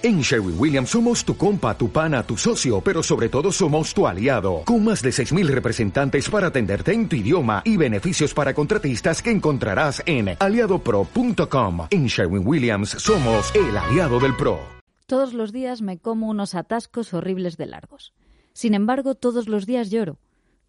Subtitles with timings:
[0.00, 4.06] En Sherwin Williams somos tu compa, tu pana, tu socio, pero sobre todo somos tu
[4.06, 9.20] aliado, con más de 6.000 representantes para atenderte en tu idioma y beneficios para contratistas
[9.20, 11.88] que encontrarás en aliadopro.com.
[11.90, 14.60] En Sherwin Williams somos el aliado del PRO.
[15.06, 18.14] Todos los días me como unos atascos horribles de largos.
[18.52, 20.20] Sin embargo, todos los días lloro,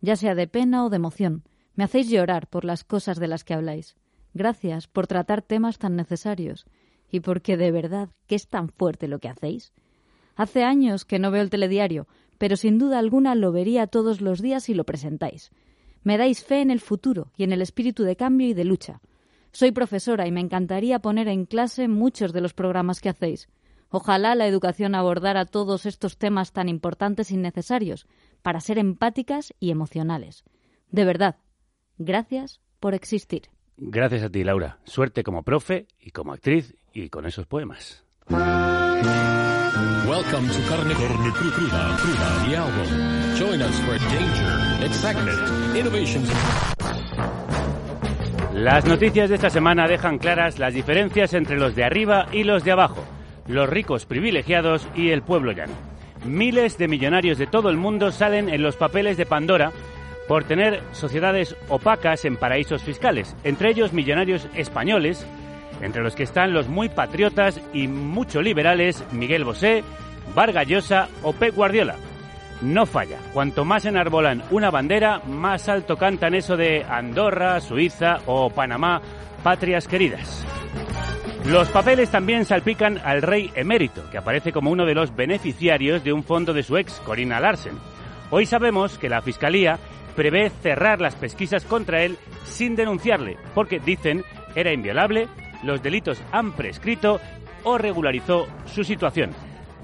[0.01, 1.43] ya sea de pena o de emoción.
[1.75, 3.95] Me hacéis llorar por las cosas de las que habláis.
[4.33, 6.65] Gracias por tratar temas tan necesarios
[7.11, 9.73] y porque de verdad que es tan fuerte lo que hacéis.
[10.35, 14.41] Hace años que no veo el telediario, pero sin duda alguna lo vería todos los
[14.41, 15.51] días si lo presentáis.
[16.03, 19.01] Me dais fe en el futuro y en el espíritu de cambio y de lucha.
[19.51, 23.49] Soy profesora y me encantaría poner en clase muchos de los programas que hacéis.
[23.89, 28.05] Ojalá la educación abordara todos estos temas tan importantes y necesarios
[28.41, 30.43] para ser empáticas y emocionales.
[30.91, 31.37] De verdad,
[31.97, 33.49] gracias por existir.
[33.81, 34.77] Gracias a ti, Laura.
[34.83, 38.03] Suerte como profe y como actriz y con esos poemas.
[38.29, 38.49] Welcome
[40.49, 42.85] to Carne, Carne Cru- Cruda, Cruda, the album.
[43.37, 45.39] Join us for danger, excitement,
[45.77, 46.29] innovations.
[48.53, 52.65] Las noticias de esta semana dejan claras las diferencias entre los de arriba y los
[52.65, 53.05] de abajo,
[53.47, 55.73] los ricos privilegiados y el pueblo llano.
[56.25, 59.71] Miles de millonarios de todo el mundo salen en los papeles de Pandora
[60.29, 65.25] por tener sociedades opacas en paraísos fiscales, entre ellos millonarios españoles,
[65.81, 69.83] entre los que están los muy patriotas y mucho liberales Miguel Bosé,
[70.35, 71.95] Vargas Llosa o Pep Guardiola.
[72.61, 78.51] No falla, cuanto más enarbolan una bandera, más alto cantan eso de Andorra, Suiza o
[78.51, 79.01] Panamá,
[79.41, 80.45] patrias queridas.
[81.45, 86.13] Los papeles también salpican al rey emérito, que aparece como uno de los beneficiarios de
[86.13, 87.79] un fondo de su ex, Corina Larsen.
[88.29, 89.79] Hoy sabemos que la Fiscalía
[90.15, 94.23] prevé cerrar las pesquisas contra él sin denunciarle, porque dicen
[94.55, 95.27] era inviolable,
[95.63, 97.19] los delitos han prescrito
[97.63, 99.31] o regularizó su situación.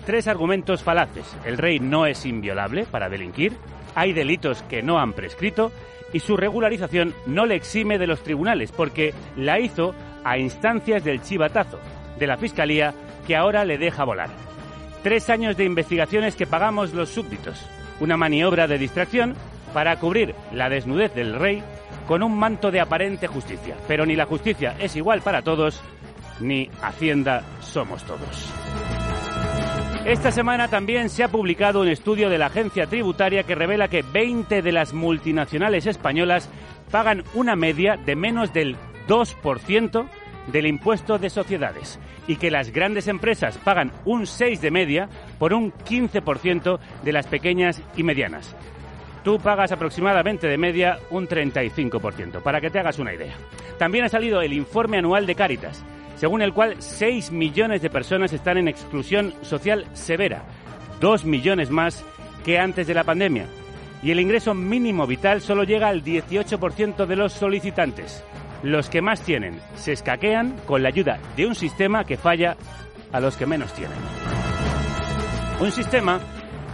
[0.06, 1.36] Tres argumentos falaces.
[1.46, 3.54] El rey no es inviolable para delinquir,
[3.96, 5.72] hay delitos que no han prescrito
[6.14, 11.22] y su regularización no le exime de los tribunales porque la hizo a instancias del
[11.22, 11.80] chivatazo,
[12.20, 12.94] de la Fiscalía,
[13.26, 14.30] que ahora le deja volar.
[15.04, 17.62] Tres años de investigaciones que pagamos los súbditos.
[18.00, 19.36] Una maniobra de distracción
[19.76, 21.62] para cubrir la desnudez del rey
[22.08, 23.76] con un manto de aparente justicia.
[23.90, 25.82] Pero ni la justicia es igual para todos,
[26.40, 28.54] ni Hacienda somos todos.
[30.06, 34.02] Esta semana también se ha publicado un estudio de la agencia tributaria que revela que
[34.02, 36.50] 20 de las multinacionales españolas
[36.90, 38.78] pagan una media de menos del
[39.10, 40.08] 2%
[40.54, 45.54] del impuesto de sociedades y que las grandes empresas pagan un 6 de media por
[45.54, 48.56] un 15% de las pequeñas y medianas.
[49.26, 53.34] Tú pagas aproximadamente de media un 35%, para que te hagas una idea.
[53.80, 55.84] También ha salido el informe anual de Cáritas,
[56.16, 60.44] según el cual 6 millones de personas están en exclusión social severa,
[61.02, 62.06] 2 millones más
[62.46, 63.48] que antes de la pandemia.
[64.04, 68.24] Y el ingreso mínimo vital solo llega al 18% de los solicitantes.
[68.62, 72.58] Los que más tienen se escaquean con la ayuda de un sistema que falla
[73.12, 73.98] a los que menos tienen.
[75.60, 76.20] Un sistema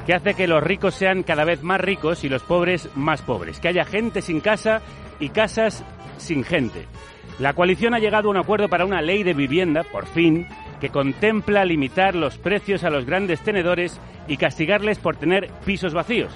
[0.06, 3.60] que hace que los ricos sean cada vez más ricos y los pobres más pobres,
[3.60, 4.82] que haya gente sin casa
[5.20, 5.84] y casas
[6.18, 6.86] sin gente.
[7.40, 10.48] La coalición ha llegado a un acuerdo para una ley de vivienda, por fin,
[10.80, 16.34] que contempla limitar los precios a los grandes tenedores y castigarles por tener pisos vacíos.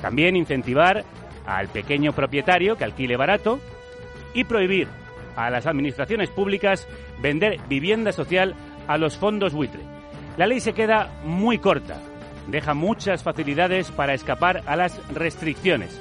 [0.00, 1.04] También incentivar
[1.46, 3.60] al pequeño propietario que alquile barato
[4.34, 4.88] y prohibir
[5.36, 6.88] a las administraciones públicas
[7.20, 8.54] vender vivienda social
[8.86, 9.80] a los fondos buitre.
[10.36, 12.00] La ley se queda muy corta,
[12.48, 16.00] deja muchas facilidades para escapar a las restricciones.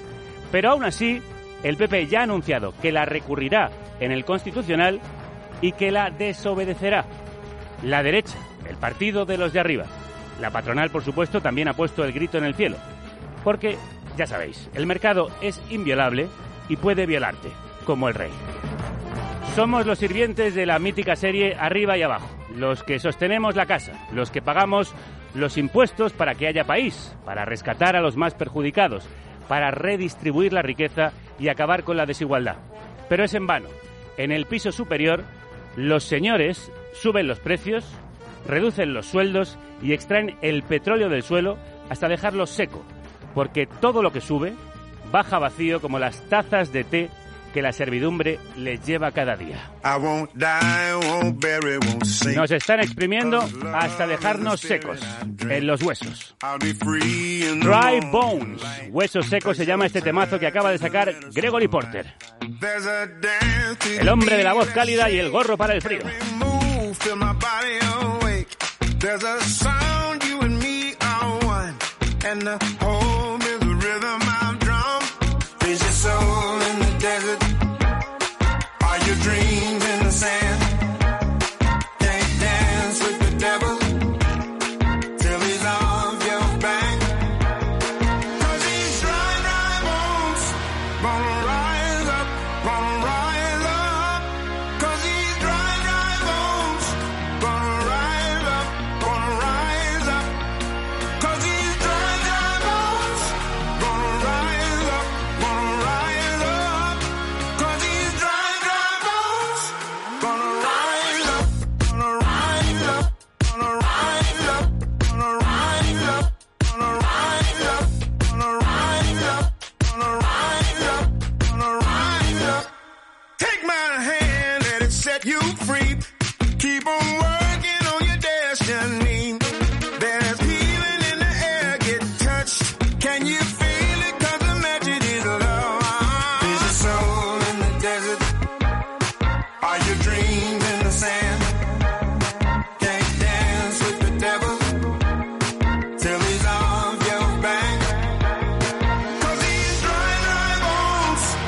[0.51, 1.21] Pero aún así,
[1.63, 4.99] el PP ya ha anunciado que la recurrirá en el Constitucional
[5.61, 7.05] y que la desobedecerá.
[7.83, 8.37] La derecha,
[8.67, 9.85] el partido de los de arriba.
[10.39, 12.77] La patronal, por supuesto, también ha puesto el grito en el cielo.
[13.43, 13.77] Porque,
[14.17, 16.27] ya sabéis, el mercado es inviolable
[16.67, 17.49] y puede violarte,
[17.85, 18.31] como el rey.
[19.55, 24.07] Somos los sirvientes de la mítica serie Arriba y Abajo, los que sostenemos la casa,
[24.13, 24.95] los que pagamos
[25.33, 29.07] los impuestos para que haya país, para rescatar a los más perjudicados,
[29.47, 32.57] para redistribuir la riqueza y acabar con la desigualdad.
[33.09, 33.69] Pero es en vano.
[34.17, 35.23] En el piso superior,
[35.75, 37.85] los señores suben los precios,
[38.47, 41.57] reducen los sueldos y extraen el petróleo del suelo
[41.89, 42.83] hasta dejarlo seco,
[43.33, 44.53] porque todo lo que sube
[45.11, 47.09] baja vacío como las tazas de té
[47.53, 49.71] que la servidumbre les lleva cada día.
[52.35, 53.43] Nos están exprimiendo
[53.73, 54.99] hasta dejarnos secos
[55.49, 56.35] en los huesos.
[57.59, 58.61] Dry Bones.
[58.89, 62.13] Huesos secos se llama este temazo que acaba de sacar Gregory Porter.
[63.99, 66.01] El hombre de la voz cálida y el gorro para el frío.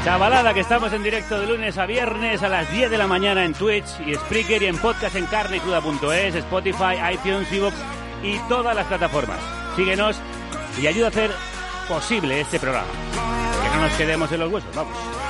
[0.03, 3.45] Chavalada, que estamos en directo de lunes a viernes a las 10 de la mañana
[3.45, 7.77] en Twitch y Spreaker y en podcast en carnecruda.es, Spotify, iTunes, Evox
[8.21, 9.39] y todas las plataformas.
[9.77, 10.17] Síguenos
[10.81, 11.31] y ayuda a hacer
[11.87, 12.87] posible este programa.
[13.63, 15.22] Que no nos quedemos en los huesos, vamos.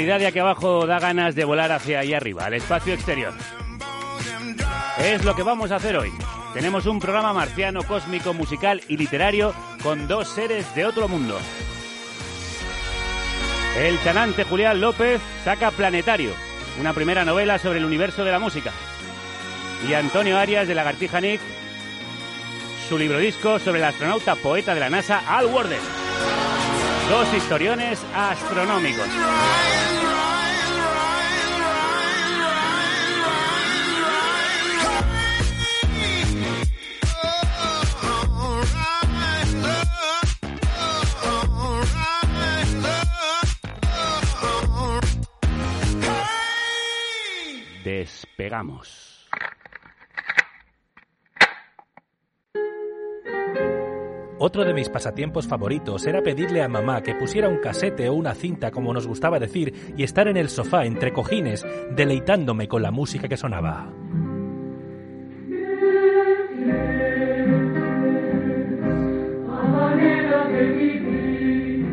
[0.00, 3.34] Realidad de aquí abajo da ganas de volar hacia allá arriba, al espacio exterior.
[4.98, 6.10] Es lo que vamos a hacer hoy.
[6.54, 9.52] Tenemos un programa marciano, cósmico, musical y literario
[9.82, 11.38] con dos seres de otro mundo.
[13.76, 16.32] El chanante Julián López saca Planetario,
[16.80, 18.72] una primera novela sobre el universo de la música.
[19.86, 21.42] Y Antonio Arias de Lagartija Nick,
[22.88, 25.99] su libro disco sobre el astronauta poeta de la NASA Al Worden.
[27.10, 29.08] Dos historiones astronómicos.
[47.82, 49.09] Despegamos.
[54.42, 58.34] Otro de mis pasatiempos favoritos era pedirle a mamá que pusiera un casete o una
[58.34, 61.62] cinta, como nos gustaba decir, y estar en el sofá entre cojines,
[61.94, 63.92] deleitándome con la música que sonaba.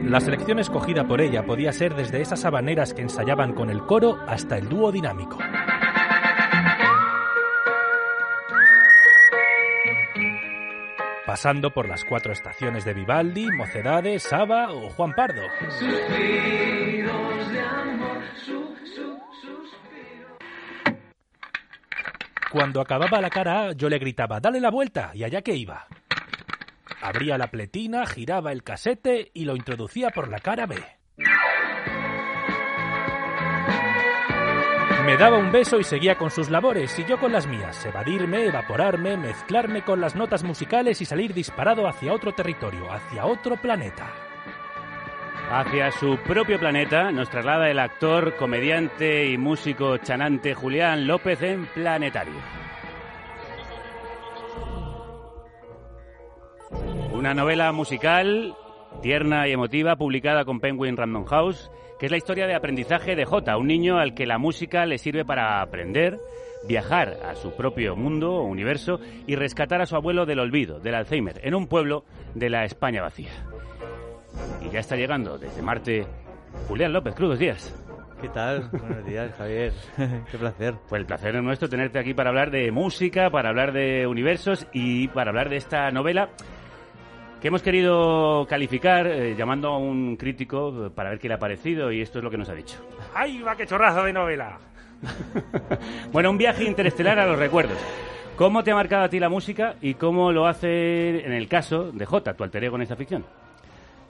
[0.05, 4.19] La selección escogida por ella podía ser desde esas habaneras que ensayaban con el coro
[4.25, 5.37] hasta el dúo dinámico.
[11.37, 15.43] Pasando por las cuatro estaciones de Vivaldi, Mocedades, Saba o Juan Pardo.
[22.51, 25.85] Cuando acababa la cara yo le gritaba, dale la vuelta, y allá que iba.
[27.03, 30.96] Abría la pletina, giraba el casete y lo introducía por la cara B.
[35.07, 38.47] Me daba un beso y seguía con sus labores, y yo con las mías, evadirme,
[38.47, 44.11] evaporarme, mezclarme con las notas musicales y salir disparado hacia otro territorio, hacia otro planeta.
[45.49, 51.67] Hacia su propio planeta nos traslada el actor, comediante y músico chanante Julián López en
[51.67, 52.41] Planetario.
[57.13, 58.57] Una novela musical
[59.01, 63.25] tierna y emotiva publicada con Penguin Random House, que es la historia de aprendizaje de
[63.25, 66.19] Jota, un niño al que la música le sirve para aprender,
[66.67, 70.95] viajar a su propio mundo o universo y rescatar a su abuelo del olvido, del
[70.95, 72.03] Alzheimer, en un pueblo
[72.35, 73.31] de la España vacía.
[74.61, 76.05] Y ya está llegando desde Marte
[76.67, 77.73] Julián López, crudos días.
[78.21, 78.69] ¿Qué tal?
[78.71, 79.73] Buenos días, Javier.
[80.31, 80.75] Qué placer.
[80.89, 84.67] Pues el placer es nuestro tenerte aquí para hablar de música, para hablar de universos
[84.73, 86.29] y para hablar de esta novela
[87.41, 91.91] que hemos querido calificar eh, llamando a un crítico para ver qué le ha parecido
[91.91, 92.77] y esto es lo que nos ha dicho.
[93.13, 94.57] ¡Ay, va, qué chorrazo de novela!
[96.11, 97.77] bueno, un viaje interestelar a los recuerdos.
[98.35, 101.91] ¿Cómo te ha marcado a ti la música y cómo lo hace en el caso
[101.91, 103.25] de Jota, tu alter ego en esta ficción?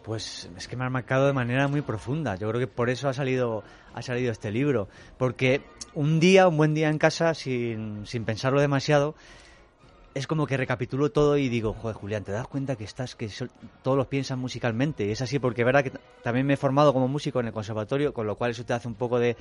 [0.04, 2.36] Pues es que me ha marcado de manera muy profunda.
[2.36, 4.88] Yo creo que por eso ha salido, ha salido este libro.
[5.18, 5.62] Porque
[5.94, 9.16] un día, un buen día en casa, sin, sin pensarlo demasiado,
[10.18, 13.30] es como que recapitulo todo y digo, joder, Julián, ¿te das cuenta que estás, que
[13.30, 13.52] sol-
[13.84, 15.06] todos los piensan musicalmente?
[15.06, 15.92] Y es así porque es verdad que
[16.24, 18.88] también me he formado como músico en el conservatorio, con lo cual eso te hace
[18.88, 19.38] un poco de,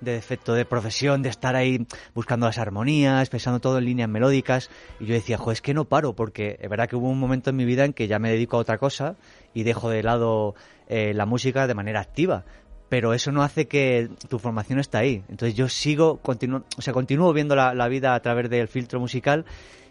[0.00, 4.68] de defecto de profesión, de estar ahí buscando las armonías, pensando todo en líneas melódicas.
[5.00, 7.50] Y yo decía, joder, es que no paro, porque es verdad que hubo un momento
[7.50, 9.16] en mi vida en que ya me dedico a otra cosa
[9.54, 10.54] y dejo de lado
[10.88, 12.44] eh, la música de manera activa.
[12.88, 15.24] Pero eso no hace que tu formación esté ahí.
[15.28, 19.44] Entonces yo sigo, continúo, o sea, continúo viendo la vida a través del filtro musical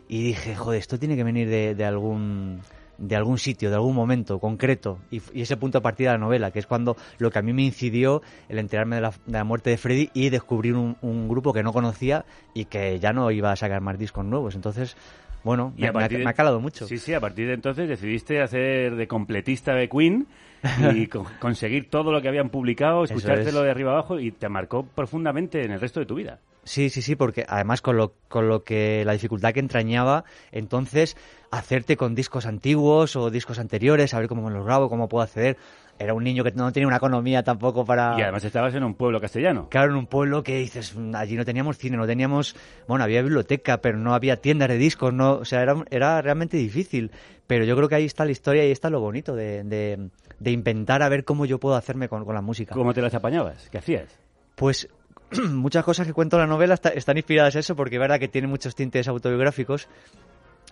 [0.08, 2.62] y dije, joder, esto tiene que venir de, de algún
[2.98, 6.18] de algún sitio, de algún momento concreto y, y ese punto a partir de la
[6.18, 9.34] novela, que es cuando lo que a mí me incidió el enterarme de la, de
[9.34, 13.12] la muerte de Freddy y descubrir un, un grupo que no conocía y que ya
[13.12, 14.56] no iba a sacar más discos nuevos.
[14.56, 14.96] Entonces,
[15.44, 16.88] bueno, Y me, ha, partir de- me ha calado mucho.
[16.88, 20.26] Sí, sí, a partir de entonces decidiste hacer de completista de Queen
[20.80, 23.66] y co- conseguir todo lo que habían publicado, escuchártelo es.
[23.66, 26.40] de arriba abajo y te marcó profundamente en el resto de tu vida.
[26.66, 31.16] Sí, sí, sí, porque además con lo, con lo que la dificultad que entrañaba, entonces
[31.52, 35.24] hacerte con discos antiguos o discos anteriores, a ver cómo me los grabo, cómo puedo
[35.24, 35.58] acceder.
[35.98, 38.16] Era un niño que no tenía una economía tampoco para...
[38.20, 39.70] Y además estabas en un pueblo castellano.
[39.70, 42.56] Claro, en un pueblo que dices, "Mm, allí no teníamos cine, no teníamos,
[42.88, 46.58] bueno, había biblioteca, pero no había tiendas de discos, no, o sea, era, era realmente
[46.58, 47.12] difícil.
[47.48, 50.10] Pero yo creo que ahí está la historia y ahí está lo bonito de, de,
[50.40, 52.74] de inventar a ver cómo yo puedo hacerme con, con la música.
[52.74, 53.70] ¿Cómo te las apañabas?
[53.70, 54.20] ¿Qué hacías?
[54.56, 54.90] Pues
[55.50, 58.20] muchas cosas que cuento en la novela está- están inspiradas en eso, porque es verdad
[58.20, 59.88] que tiene muchos tintes autobiográficos.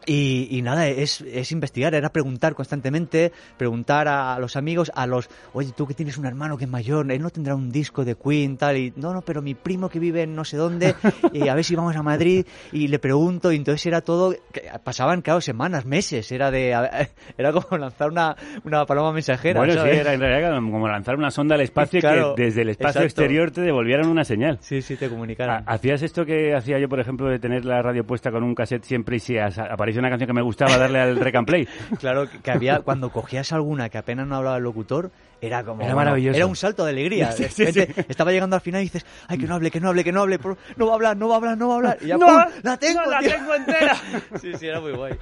[0.06, 5.30] Y, y nada, es, es investigar, era preguntar constantemente, preguntar a, los amigos, a los,
[5.54, 8.16] oye, tú que tienes un hermano que es mayor, él no tendrá un disco de
[8.16, 10.96] Queen, tal, y no, no, pero mi primo que vive en no sé dónde,
[11.32, 14.64] y a ver si vamos a Madrid, y le pregunto, y entonces era todo, que
[14.84, 16.72] pasaban, claro, semanas, meses, era de,
[17.38, 19.60] era como lanzar una, una paloma mensajera.
[19.60, 22.70] bueno, sí, era en realidad como lanzar una sonda al espacio Claro, que desde el
[22.70, 23.22] espacio exacto.
[23.22, 24.58] exterior te devolvieran una señal.
[24.62, 25.64] Sí, sí, te comunicaran.
[25.68, 28.54] Ha- ¿Hacías esto que hacía yo, por ejemplo, de tener la radio puesta con un
[28.56, 29.58] cassette siempre y si as-
[29.94, 31.68] aparecía una canción que me gustaba darle al rec and play?
[32.00, 35.82] Claro, que- había, cuando cogías alguna que apenas no hablaba el locutor, era como...
[35.84, 36.36] Era maravilloso.
[36.38, 37.32] Era un salto de alegría.
[37.34, 38.06] Sí, De sí, repente sí.
[38.10, 40.22] Estaba llegando al final y dices, ay, que no hable, que no hable, que no
[40.22, 40.40] hable,
[40.78, 41.98] no va a hablar, no va a hablar, no va a hablar.
[42.02, 42.26] Y ya, ¡No!
[42.28, 42.36] ¡pum!
[42.64, 43.30] ¡La tengo, ¡No, la tío!
[43.32, 43.96] tengo entera!
[44.42, 45.14] sí, sí, era muy guay.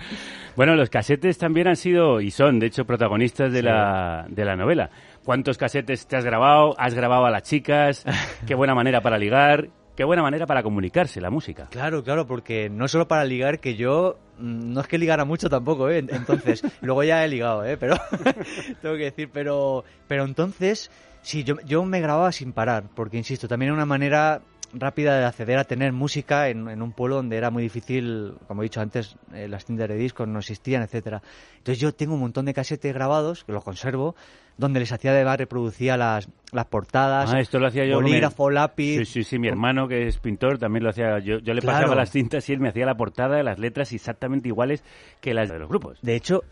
[0.56, 4.56] Bueno, los casetes también han sido y son, de hecho, protagonistas de, la, de la
[4.56, 4.90] novela.
[5.24, 6.76] ¿Cuántos casetes te has grabado?
[6.80, 8.04] ¿Has grabado a las chicas?
[8.46, 9.70] Qué buena manera para ligar.
[10.02, 11.68] Qué buena manera para comunicarse la música.
[11.70, 15.48] Claro, claro, porque no solo para ligar, que yo mm, no es que ligara mucho
[15.48, 16.00] tampoco, ¿eh?
[16.00, 17.78] Entonces, luego ya he ligado, ¿eh?
[17.78, 17.98] Pero,
[18.82, 20.90] tengo que decir, pero, pero entonces,
[21.22, 24.42] sí, yo, yo me grababa sin parar, porque insisto, también era una manera
[24.74, 28.62] rápida de acceder a tener música en, en un pueblo donde era muy difícil, como
[28.62, 31.22] he dicho antes, eh, las tiendas de discos no existían, etcétera.
[31.58, 34.16] Entonces yo tengo un montón de casetes grabados, que los conservo,
[34.58, 38.98] donde les hacía además reproducía las, las portadas, Ah, esto lo hacía yo bolígrafo, lápiz.
[39.00, 41.20] Sí, sí, sí, mi hermano que es pintor también lo hacía.
[41.20, 41.78] Yo, yo le Claro.
[41.80, 44.84] pasaba las cintas y él me hacía la portada de las letras exactamente iguales
[45.20, 46.00] que las de los grupos.
[46.02, 46.44] De hecho,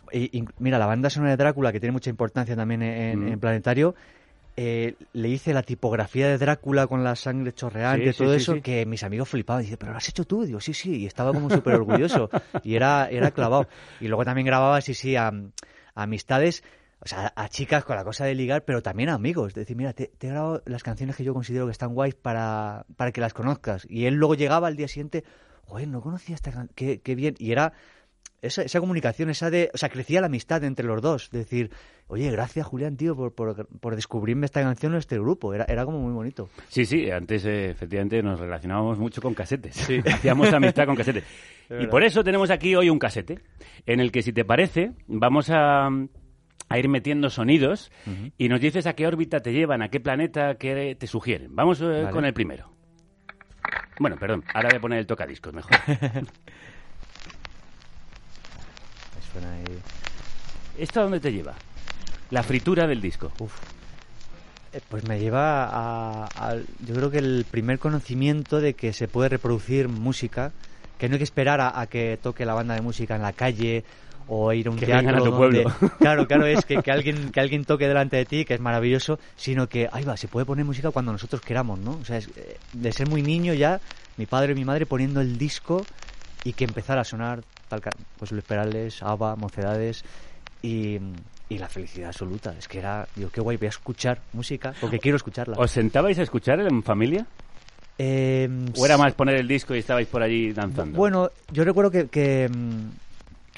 [0.59, 3.27] mira, la banda sonora de Drácula, que tiene mucha importancia también en, Mm.
[3.33, 3.95] en Planetario,
[4.58, 8.53] eh, le hice la tipografía de Drácula con la sangre chorreante, Sí, todo sí, eso,
[8.56, 8.62] sí.
[8.62, 9.63] que mis amigos flipaban.
[9.63, 10.44] Dice, pero lo has hecho tú.
[10.44, 10.98] Digo, sí, sí.
[10.98, 12.29] Y estaba como súper orgulloso.
[12.63, 13.68] Y era, era clavado.
[14.01, 16.63] Y luego también grababa, sí, sí, a, a amistades,
[17.00, 19.53] o sea, a chicas con la cosa de ligar, pero también a amigos.
[19.53, 22.15] De decir, mira, te, te he grabado las canciones que yo considero que están guays
[22.15, 23.86] para, para que las conozcas.
[23.89, 25.24] Y él luego llegaba al día siguiente,
[25.65, 27.36] joder, no conocía esta canción, qué, qué bien.
[27.39, 27.72] Y era
[28.41, 31.71] esa, esa comunicación, esa de, o sea, crecía la amistad entre los dos, decir,
[32.07, 35.85] oye, gracias Julián, tío, por, por, por descubrirme esta canción o este grupo, era, era
[35.85, 36.49] como muy bonito.
[36.69, 39.88] Sí, sí, antes eh, efectivamente nos relacionábamos mucho con casetes.
[40.05, 41.23] Hacíamos amistad con casetes.
[41.69, 43.39] y por eso tenemos aquí hoy un casete
[43.85, 45.89] en el que, si te parece, vamos a,
[46.69, 47.91] a ir metiendo sonidos
[48.38, 51.55] y nos dices a qué órbita te llevan, a qué planeta qué te sugieren.
[51.55, 52.11] Vamos eh, Vale.
[52.11, 52.71] con el primero.
[53.99, 55.75] Bueno, perdón, ahora voy a poner el tocadiscos mejor.
[59.36, 59.79] Me suena ahí.
[60.77, 61.53] ¿Esto a dónde te lleva?
[62.31, 63.31] La fritura del disco.
[64.74, 65.65] Eh, Pues me lleva
[66.33, 66.55] a,
[66.86, 70.51] yo creo que el primer conocimiento de que se puede reproducir música,
[70.98, 73.33] que no hay que esperar a, a que toque la banda de música en la
[73.33, 73.83] calle
[74.27, 75.89] o ir a un Que teatro vengan a tu donde- pueblo.
[76.00, 79.17] claro claro es que, que alguien que alguien toque delante de ti que es maravilloso
[79.36, 82.29] sino que ahí va se puede poner música cuando nosotros queramos no o sea es,
[82.36, 83.81] eh, de ser muy niño ya
[84.17, 85.88] mi padre y mi madre poniendo el disco
[86.43, 87.81] y que empezara a sonar tal
[88.17, 90.03] pues Luis Perales Ava Mocedades
[90.61, 90.99] y
[91.47, 94.99] y la felicidad absoluta es que era digo qué guay voy a escuchar música porque
[94.99, 97.25] quiero escucharla ¿Os sentabais a escuchar en familia?
[97.97, 100.97] Em, ¿O era más poner el disco y estabais por allí danzando?
[100.97, 102.49] bueno, yo recuerdo que, que,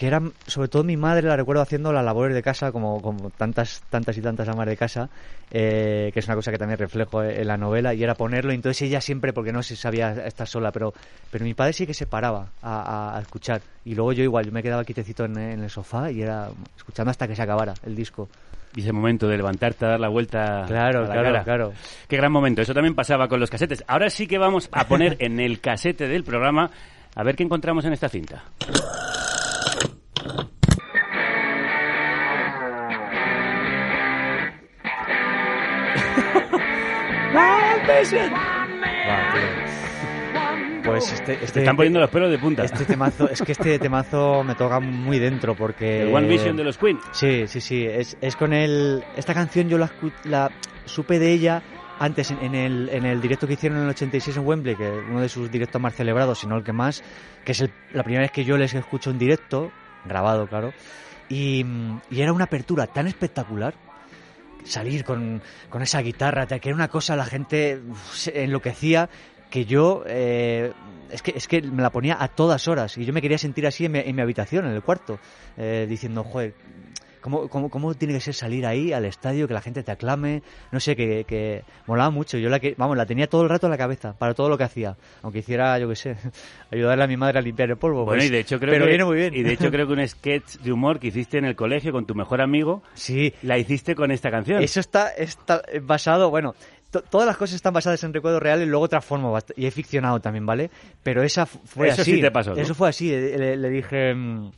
[0.01, 3.29] que era sobre todo mi madre, la recuerdo haciendo las labores de casa, como, como
[3.29, 5.11] tantas, tantas y tantas amas de casa,
[5.51, 8.55] eh, que es una cosa que también reflejo en la novela, y era ponerlo, y
[8.55, 10.91] entonces ella siempre, porque no se sabía estar sola, pero,
[11.29, 12.81] pero mi padre sí que se paraba a,
[13.11, 16.09] a- a escuchar, y luego yo igual, yo me quedaba quietecito en, en el sofá
[16.09, 18.27] y era escuchando hasta que se acabara el disco.
[18.75, 21.43] Y ese momento de levantarte a dar la vuelta Claro, a la claro, cara.
[21.43, 21.73] claro.
[22.07, 22.63] Qué gran momento.
[22.63, 23.83] Eso también pasaba con los casetes.
[23.85, 26.71] Ahora sí que vamos a poner en el casete del programa
[27.13, 28.45] a ver qué encontramos en esta cinta.
[40.83, 42.63] Pues este, este Te están poniendo los pelos de punta.
[42.63, 46.01] Este temazo, es que este temazo me toca muy dentro porque...
[46.01, 46.99] El One Vision de los Queen.
[47.11, 47.85] Sí, sí, sí.
[47.85, 49.03] Es, es con el...
[49.15, 49.91] Esta canción yo la,
[50.23, 50.51] la
[50.85, 51.61] supe de ella
[51.99, 54.89] antes en, en el, en el directo que hicieron en el 86 en Wembley, que
[54.89, 57.03] uno de sus directos más celebrados, si no el que más,
[57.45, 59.71] que es el- la primera vez que yo les escucho en directo,
[60.05, 60.73] grabado, claro.
[61.29, 61.65] Y,
[62.09, 63.73] y era una apertura tan espectacular
[64.63, 67.81] salir con, con esa guitarra, que era una cosa, la gente
[68.13, 69.09] se enloquecía,
[69.49, 70.71] que yo eh,
[71.09, 73.67] es, que, es que me la ponía a todas horas y yo me quería sentir
[73.67, 75.19] así en mi, en mi habitación, en el cuarto,
[75.57, 76.53] eh, diciendo, joder,
[77.21, 80.41] ¿cómo, cómo, cómo tiene que ser salir ahí al estadio, que la gente te aclame?
[80.71, 82.37] No sé, que, que molaba mucho.
[82.37, 84.57] Yo la que, vamos, la tenía todo el rato en la cabeza, para todo lo
[84.57, 84.97] que hacía.
[85.21, 86.17] Aunque hiciera, yo qué sé,
[86.71, 88.03] ayudarle a mi madre a limpiar el polvo.
[88.05, 89.33] Bueno, pues, y de hecho creo pero que viene muy bien.
[89.33, 92.05] y de hecho creo que un sketch de humor que hiciste en el colegio con
[92.05, 94.61] tu mejor amigo sí, la hiciste con esta canción.
[94.63, 96.55] Eso está, está basado, bueno,
[96.89, 100.45] to- todas las cosas están basadas en recuerdos reales, luego transformo y he ficcionado también,
[100.45, 100.69] ¿vale?
[101.03, 102.15] Pero esa fu- fue Eso así.
[102.15, 102.61] sí te pasó, ¿no?
[102.61, 103.13] Eso fue así.
[103.13, 104.51] eh, Le, le dije, mm,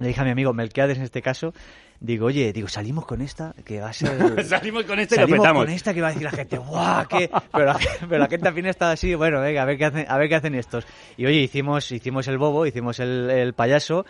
[0.00, 1.52] le dije a mi amigo Melquiades en este caso,
[2.00, 4.44] digo, oye, digo, salimos con esta, que va a ser...
[4.48, 5.64] Salimos con esta y lo Salimos petamos.
[5.64, 7.06] con esta que va a decir la gente, ¡guau!
[7.08, 7.30] ¿qué?
[7.52, 7.78] Pero, la,
[8.08, 10.28] pero la gente al fin estaba así, bueno, venga, a ver qué hacen, a ver
[10.28, 10.86] qué hacen estos.
[11.16, 14.06] Y oye, hicimos, hicimos el bobo, hicimos el, el payaso,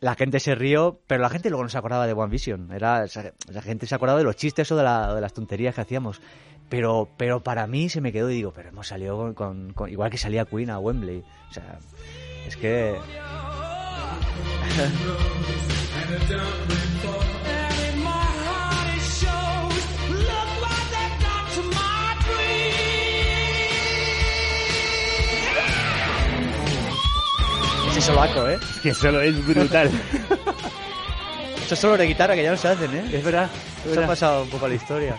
[0.00, 2.72] la gente se rió, pero la gente luego no se acordaba de One Vision.
[2.72, 3.04] Era,
[3.48, 6.20] la gente se acordaba de los chistes o de, la- de las tonterías que hacíamos.
[6.68, 9.90] Pero, pero para mí se me quedó y digo, pero hemos salido con, con- con-
[9.90, 11.22] igual que salía Queen a Wembley.
[11.50, 11.78] O sea,
[12.46, 12.96] es que...
[28.02, 28.58] solaco, ¿eh?
[28.82, 29.90] Que solo es brutal.
[31.62, 33.04] Estos solos de guitarra que ya no se hacen, ¿eh?
[33.12, 33.48] es verdad.
[33.84, 35.16] es Eso ha pasado un poco a la historia.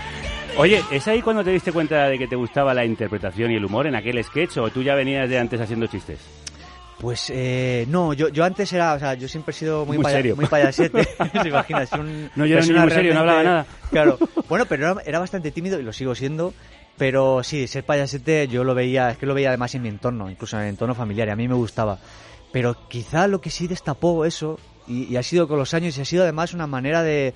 [0.58, 3.64] Oye, ¿es ahí cuando te diste cuenta de que te gustaba la interpretación y el
[3.64, 6.18] humor en aquel sketch o tú ya venías de antes haciendo chistes?
[6.98, 10.04] Pues eh, no, yo, yo antes era, o sea, yo siempre he sido muy, Muy
[10.04, 10.34] paya- serio.
[10.34, 11.04] muy payasete,
[11.42, 11.92] ¿se imaginas?
[11.92, 13.66] Un No, yo era muy serio, no hablaba nada.
[13.90, 16.54] Claro, bueno, pero era, era bastante tímido y lo sigo siendo,
[16.98, 20.30] pero sí, ser payasete yo lo veía, es que lo veía además en mi entorno,
[20.30, 21.98] incluso en el entorno familiar, y a mí me gustaba.
[22.52, 26.00] Pero quizá lo que sí destapó eso, y, y ha sido con los años, y
[26.00, 27.34] ha sido además una manera de,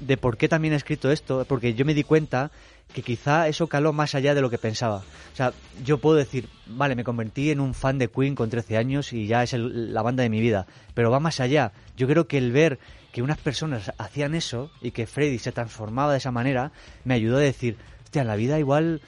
[0.00, 2.50] de por qué también he escrito esto, porque yo me di cuenta
[2.92, 4.96] que quizá eso caló más allá de lo que pensaba.
[5.32, 8.76] O sea, yo puedo decir, vale, me convertí en un fan de Queen con 13
[8.76, 11.72] años y ya es el- la banda de mi vida, pero va más allá.
[11.96, 12.78] Yo creo que el ver
[13.12, 16.72] que unas personas hacían eso y que Freddy se transformaba de esa manera,
[17.04, 17.76] me ayudó a decir,
[18.12, 19.00] hostia, la vida igual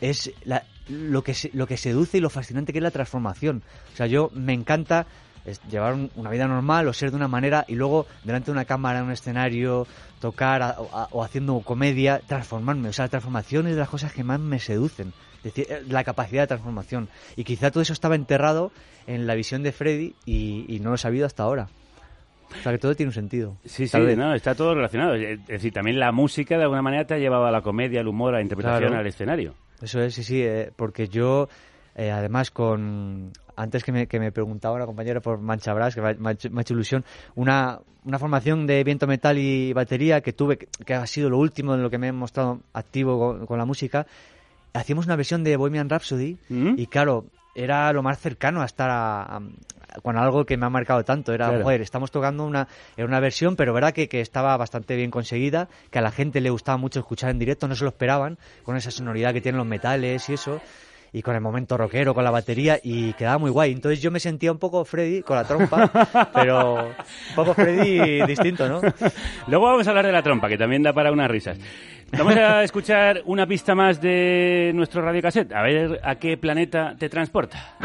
[0.00, 3.64] es la- lo, que lo que seduce y lo fascinante que es la transformación.
[3.92, 5.04] O sea, yo me encanta
[5.68, 8.64] llevar un- una vida normal o ser de una manera y luego delante de una
[8.64, 9.88] cámara, en un escenario,
[10.20, 12.88] tocar o, haciendo comedia, transformarme.
[12.88, 15.12] O sea, la transformación es de las cosas que más me seducen.
[15.42, 17.08] Eh, la capacidad de transformación.
[17.34, 18.70] Y quizá todo eso estaba enterrado
[19.08, 21.68] en la visión de Freddy y, y no lo he sabido hasta ahora.
[22.58, 23.56] O sea, que todo tiene un sentido.
[23.64, 25.14] Sí, sí, no, está todo relacionado.
[25.14, 28.08] Es decir, también la música de alguna manera te ha llevado a la comedia, al
[28.08, 29.00] humor, a la interpretación, Claro.
[29.00, 29.54] al escenario.
[29.80, 31.48] Eso es, sí, sí, eh, porque yo,
[31.96, 33.32] eh, además, con.
[33.54, 36.30] Antes que me, que me preguntaba una compañera por Mancha Brass, que me ha, me
[36.30, 40.32] ha hecho, me ha hecho ilusión, una, una formación de viento metal y batería que
[40.32, 43.46] tuve, que, que ha sido lo último en lo que me he mostrado activo con,
[43.46, 44.06] con la música,
[44.72, 46.74] hacíamos una versión de Bohemian Rhapsody ¿Mm?
[46.78, 49.42] y, claro, era lo más cercano a estar a- a-
[50.02, 51.32] con algo que me ha marcado tanto.
[51.32, 51.64] Era, Claro.
[51.64, 55.68] joder, estamos tocando una, era una versión, pero verdad que, que estaba bastante bien conseguida,
[55.90, 58.76] que a la gente le gustaba mucho escuchar en directo, no se lo esperaban, con
[58.76, 60.60] esa sonoridad que tienen los metales y eso,
[61.14, 63.72] y con el momento rockero, con la batería, y quedaba muy guay.
[63.72, 65.90] Entonces yo me sentía un poco Freddy con la trompa,
[66.32, 68.80] pero un poco Freddy distinto, ¿no?
[69.46, 71.58] Luego vamos a hablar de la trompa, que también da para unas risas.
[72.16, 77.10] Vamos a escuchar una pista más de nuestro radiocassette, a ver a qué planeta te
[77.10, 77.76] transporta.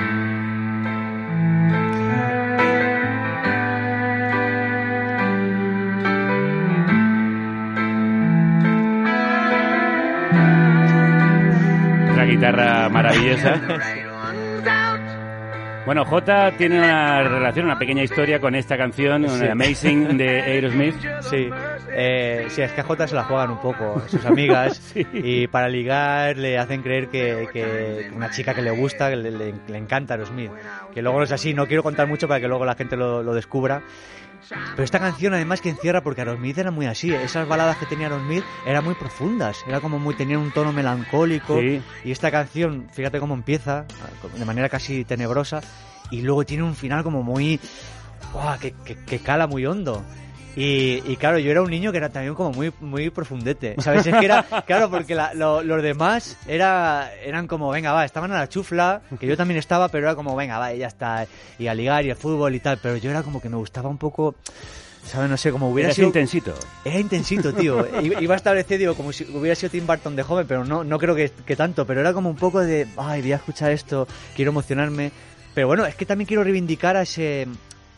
[12.27, 13.61] Guitarra maravillosa.
[15.85, 19.47] Bueno, J tiene una relación, una pequeña historia con esta canción, Sí.
[19.47, 20.95] Amazing de Aerosmith.
[21.21, 21.49] Sí,
[21.93, 25.07] eh, sí, es que a Jota se la juegan un poco, sus amigas, Sí.
[25.13, 29.31] y para ligar le hacen creer que, que una chica que le gusta, que le,
[29.31, 30.51] le- le encanta Aerosmith.
[30.93, 33.23] Que luego no es así, no quiero contar mucho para que luego la gente lo,
[33.23, 33.81] lo descubra.
[34.71, 38.07] Pero esta canción además que encierra, porque Aerosmith era muy así, esas baladas que tenía
[38.07, 41.59] Aerosmith eran muy profundas, era como muy, tenían un tono melancólico.
[41.59, 41.81] Sí.
[42.05, 43.85] Y esta canción, fíjate cómo empieza,
[44.37, 45.61] de manera casi tenebrosa,
[46.11, 47.59] y luego tiene un final como muy...
[48.61, 48.73] que-
[49.05, 50.03] que cala muy hondo.
[50.59, 54.07] Y, y claro, yo era un niño que era también como muy muy profundete, ¿sabes?
[54.07, 58.31] Es que era, claro, porque la- lo- los demás era, eran como, venga, va, estaban
[58.31, 61.27] a la chufla, que yo también estaba, pero era como, venga, va, y ya está,
[61.59, 63.87] y a ligar y el fútbol y tal, pero yo era como que me gustaba
[63.87, 64.33] un poco,
[65.05, 65.29] ¿sabes?
[65.29, 66.07] No sé, como hubiera Eras sido...
[66.07, 66.55] intensito.
[66.83, 67.85] Era intensito, tío.
[68.19, 70.97] Iba a establecer, digo, como si hubiera sido Tim Burton de joven, pero no, no
[70.97, 71.85] creo que, que tanto.
[71.85, 75.11] Pero era como un poco de, ay, voy a escuchar esto, quiero emocionarme.
[75.53, 77.47] Pero bueno, es que también quiero reivindicar a ese,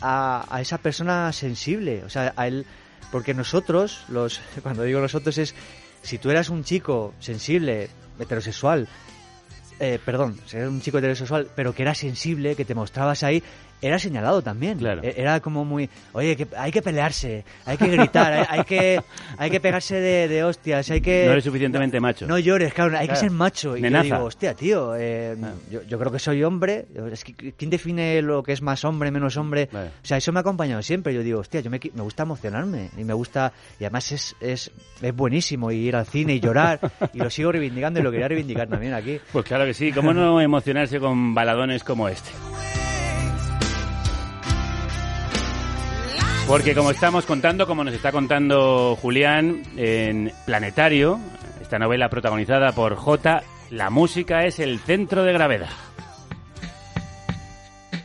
[0.01, 2.03] a, a esa persona sensible.
[2.03, 2.65] O sea, a él,
[3.11, 5.55] porque nosotros, los, cuando digo nosotros es,
[6.01, 8.87] si tú eras un chico sensible, heterosexual,
[9.79, 13.41] eh, perdón, si eres un chico heterosexual, pero que era sensible, que te mostrabas ahí,
[13.81, 14.77] era señalado también.
[14.77, 15.01] Claro.
[15.03, 19.01] E- Era como muy, oye, que hay que pelearse, hay que gritar, hay, hay que,
[19.37, 21.25] hay que pegarse de, de hostias, hay que...
[21.25, 22.27] No eres suficientemente macho.
[22.27, 23.77] No llores, claro, hay que ser macho.
[23.77, 24.07] Y Nenaza.
[24.07, 25.35] yo digo, hostia, tío, eh,
[25.71, 26.85] yo, yo creo que soy hombre.
[27.11, 29.69] Es que, ¿quién define lo que es más hombre, menos hombre?
[29.71, 29.89] Vale.
[30.03, 31.13] O sea, eso me ha acompañado siempre.
[31.13, 32.89] Yo digo, hostia, yo me, me gusta emocionarme.
[32.97, 36.79] Y me gusta, y además es, es, es buenísimo ir al cine y llorar.
[37.13, 39.19] y lo sigo reivindicando y lo quería reivindicar también aquí.
[39.31, 42.29] Pues claro que sí, ¿cómo no emocionarse con baladones como este?
[46.49, 51.19] Porque como estamos contando, como nos está contando Julián en Planetario,
[51.61, 55.69] esta novela protagonizada por J, la música es el centro de gravedad.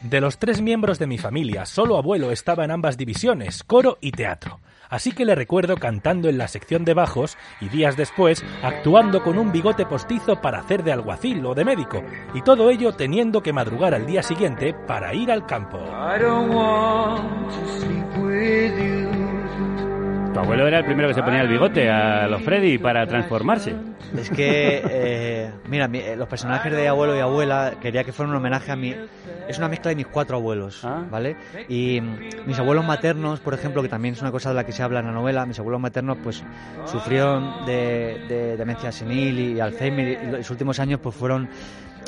[0.02, 4.12] De los tres miembros de mi familia, solo abuelo estaba en ambas divisiones, coro y
[4.12, 4.60] teatro.
[4.88, 9.38] Así que le recuerdo cantando en la sección de bajos y días después actuando con
[9.38, 12.02] un bigote postizo para hacer de alguacil o de médico,
[12.34, 15.78] y todo ello teniendo que madrugar al día siguiente para ir al campo.
[20.34, 23.72] Tu abuelo era el primero que se ponía el bigote a los Freddy para transformarse.
[24.16, 28.32] Es que, eh, mira, mi- eh, los personajes de abuelo y abuela quería que fueran
[28.32, 28.94] un homenaje a mi.
[29.48, 31.04] Es una mezcla de mis cuatro abuelos, Ah.
[31.08, 31.36] ¿vale?
[31.68, 32.00] Y
[32.46, 35.00] mis abuelos maternos, por ejemplo, que también es una cosa de la que se habla
[35.00, 36.42] en la novela, mis abuelos maternos, pues
[36.86, 41.48] sufrieron de, de demencia senil y Alzheimer y los últimos años, pues fueron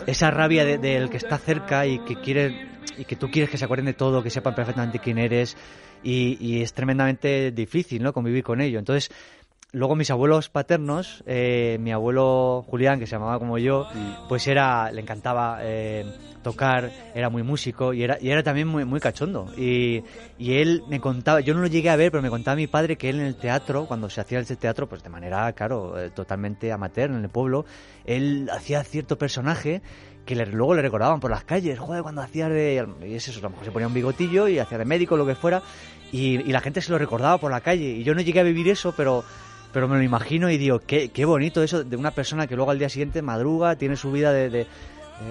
[0.07, 3.59] esa rabia de- del que está cerca y que quiere y que tú quieres que
[3.59, 5.57] se acuerden de todo, que sepan perfectamente quién eres
[6.03, 8.13] y, y es tremendamente difícil, ¿no?
[8.13, 8.79] Convivir con ello.
[8.79, 9.11] Entonces,
[9.77, 13.87] luego mis abuelos paternos, eh, mi abuelo Julián, que se llamaba como yo,
[14.29, 16.05] pues era, le encantaba eh,
[16.43, 19.53] tocar, era muy músico y era, y era también muy, muy cachondo.
[19.57, 20.03] Y,
[20.39, 22.97] y él me contaba, yo no lo llegué a ver, pero me contaba mi padre
[22.97, 26.09] que él en el teatro, cuando se hacía el teatro, pues de manera, claro, eh,
[26.11, 27.67] totalmente amateur en el pueblo,
[28.07, 29.83] él hacía cierto personaje
[30.25, 32.85] que le- luego le recordaban por las calles, joder, cuando hacía de...
[33.07, 35.27] Y es eso, a lo mejor se ponía un bigotillo y hacía de médico, lo
[35.27, 35.63] que fuera,
[36.13, 37.91] y, y la gente se lo recordaba por la calle.
[37.91, 39.23] Y yo no llegué a vivir eso, pero,
[39.77, 42.71] pero me lo imagino y digo, qué, qué bonito eso de una persona que luego
[42.71, 44.49] al día siguiente madruga, tiene su vida de...
[44.49, 44.67] de-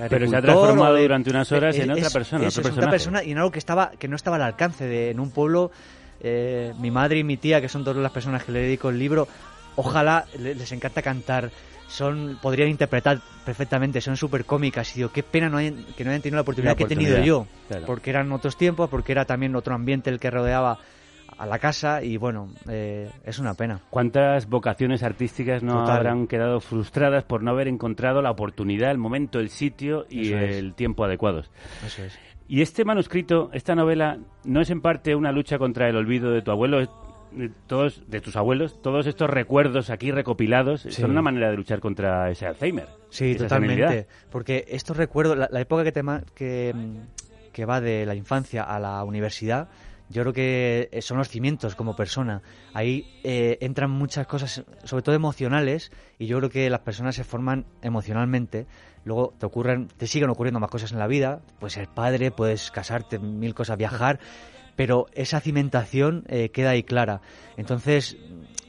[0.07, 3.23] Pero se ha transformado de- durante unas horas en otra persona, eso, es otra persona
[3.23, 5.71] y en algo que estaba que no estaba al alcance de en un pueblo
[6.21, 8.99] eh, mi madre y mi tía que son todas las personas que le dedico el
[8.99, 9.27] libro
[9.77, 11.49] ojalá le- les encanta cantar.
[11.87, 16.11] Son podrían interpretar perfectamente son súper cómicas y digo qué pena no hayan- que no
[16.11, 17.47] hayan tenido la oportunidad, La que he tenido yo.
[17.67, 17.85] claro.
[17.87, 20.77] porque eran otros tiempos porque era también otro ambiente el que rodeaba
[21.37, 25.97] a la casa y bueno eh, es una pena ¿Cuántas vocaciones artísticas no Total.
[25.97, 30.37] habrán quedado frustradas por no haber encontrado la oportunidad, el momento, el sitio y Eso
[30.39, 30.55] es.
[30.57, 31.51] el tiempo adecuados?
[31.85, 32.17] eso es
[32.47, 36.41] Y este manuscrito, esta novela, no es en parte una lucha contra el olvido de
[36.41, 36.89] tu abuelo, es-
[37.31, 40.91] de todos, de tus abuelos, todos estos recuerdos aquí recopilados Sí.
[40.91, 42.87] son una manera de luchar contra ese Alzheimer.
[43.09, 44.07] Sí, totalmente.
[44.31, 46.01] Porque estos recuerdos, la, la época que, te
[46.33, 46.73] que,
[47.51, 49.67] que va de la infancia a la universidad,
[50.09, 52.41] yo creo que eh, son los cimientos como persona.
[52.73, 57.23] Ahí eh, entran muchas cosas, sobre todo emocionales, y yo creo que las personas se
[57.23, 58.67] forman emocionalmente.
[59.03, 61.41] Luego te ocurren, te siguen ocurriendo más cosas en la vida.
[61.59, 64.19] Puedes ser padre, puedes casarte, mil cosas, viajar,
[64.75, 67.21] pero esa cimentación eh, queda ahí clara.
[67.57, 68.17] Entonces,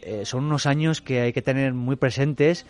[0.02, 2.66] eh, son unos años que hay que tener muy presentes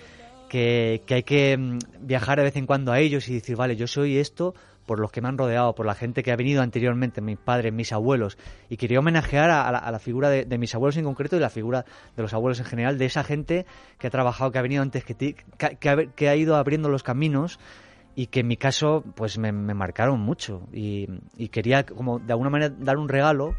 [0.48, 3.76] que, que hay que mm, viajar de vez en cuando a ellos y decir, vale,
[3.76, 4.54] yo soy esto
[4.86, 7.72] por los que me han rodeado, por la gente que ha venido anteriormente, mis padres,
[7.72, 8.38] mis abuelos.
[8.68, 11.84] Y quería homenajear a, la, figura de, mis abuelos en concreto y la figura
[12.16, 13.66] de los abuelos en general, de esa gente
[13.98, 17.58] que ha trabajado, que ha venido antes que ti, que, ha- ido abriendo los caminos
[18.14, 22.32] y que en mi caso pues me, me marcaron mucho y, y quería como de
[22.32, 23.54] alguna manera dar un regalo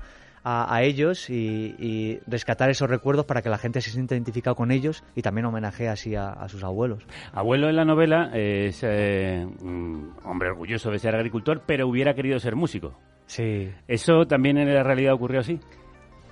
[0.49, 4.55] a, a ellos y, y rescatar esos recuerdos para que la gente se sienta identificado
[4.55, 7.03] con ellos y también homenajee así a, a sus abuelos.
[7.33, 12.39] Abuelo en la novela es eh, un hombre orgulloso de ser agricultor, pero hubiera querido
[12.39, 12.93] ser músico.
[13.25, 13.69] Sí.
[13.89, 15.60] ¿Eso también en la realidad ocurrió así?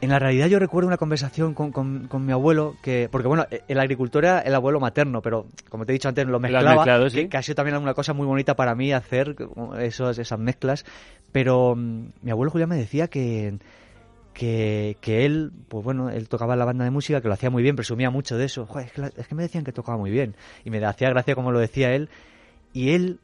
[0.02, 3.46] En la realidad yo recuerdo una conversación con, con- con mi abuelo, que porque bueno,
[3.52, 6.76] e- el agricultor era el abuelo materno, pero como te he dicho antes, lo mezclaba,
[6.76, 7.18] mezclado, sí.
[7.24, 9.36] que, que ha sido también una cosa muy bonita para mí hacer
[9.80, 10.86] esos, esas mezclas,
[11.32, 13.58] pero mm, mi abuelo Julián me decía que,
[14.36, 17.78] que, él, pues bueno, él tocaba la banda de música, que lo hacía muy bien,
[17.78, 21.10] presumía mucho de eso, es, que me decían que tocaba muy bien, y me hacía
[21.10, 22.10] gracia como lo decía él,
[22.74, 23.20] y él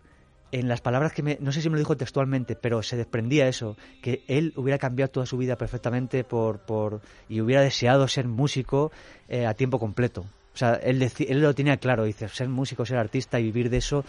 [0.54, 3.48] en las palabras que me, no sé si me lo dijo textualmente, pero se desprendía
[3.48, 8.28] eso, que él hubiera cambiado toda su vida perfectamente por, por y hubiera deseado ser
[8.28, 8.92] músico
[9.28, 10.22] eh, a tiempo completo.
[10.54, 13.78] O sea, él, él lo tenía claro, dice, ser músico, ser artista y vivir de
[13.78, 14.06] eso,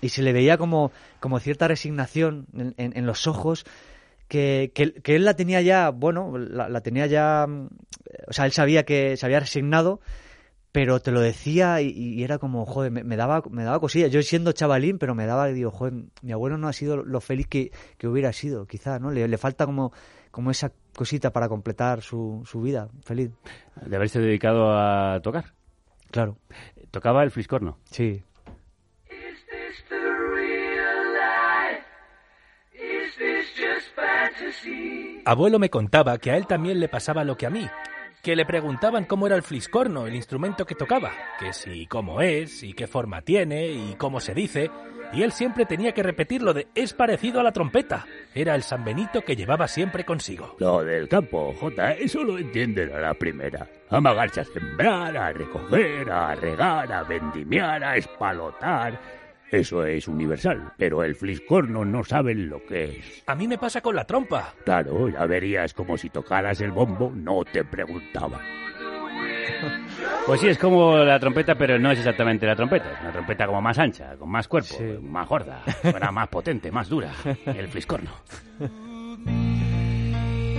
[0.00, 3.66] y se le veía como, como cierta resignación en los ojos,
[4.28, 7.68] que, que, que él la tenía ya, bueno, la, la tenía ya, mm,
[8.28, 10.00] o sea, él sabía que se había resignado,
[10.70, 14.10] pero te lo decía y, y era como, joder, me, me daba me daba cosillas.
[14.12, 17.46] Yo siendo chavalín, pero me daba, digo, joder, mi abuelo no ha sido lo feliz
[17.48, 19.10] que, que hubiera sido, quizá, ¿no?
[19.10, 19.92] Le, le falta como,
[20.30, 23.30] como esa cosita para completar su, su vida feliz.
[23.86, 25.54] De haberse dedicado a tocar.
[26.10, 26.36] Claro,
[26.90, 27.78] Tocaba el fliscorno.
[27.84, 28.22] sí.
[35.24, 37.68] Abuelo me contaba que a él también le pasaba lo que a mí,
[38.22, 42.62] que le preguntaban cómo era el fliscorno, el instrumento que tocaba, que si cómo es,
[42.62, 44.70] y qué forma tiene, y cómo se dice,
[45.12, 48.06] y él siempre tenía que repetir lo de es parecido a la trompeta.
[48.34, 50.56] Era el San Benito que llevaba siempre consigo.
[50.58, 53.66] Lo del campo, Jota, eso lo entienden a la primera.
[53.90, 59.17] Amagarse a sembrar, a recoger, a regar, a vendimiar, a espalotar.
[59.50, 63.22] Eso es universal, pero el fliscorno no saben lo que es.
[63.26, 64.52] A mí me pasa con la trompa.
[64.64, 68.40] Claro, ya verías como si tocaras el bombo, no te preguntaban.
[70.26, 72.92] Pues sí, es como la trompeta, pero no es exactamente la trompeta.
[72.92, 74.84] Es una trompeta como más ancha, con más cuerpo, Sí.
[75.02, 77.10] más gorda, suena más potente, más dura.
[77.46, 78.10] El fliscorno.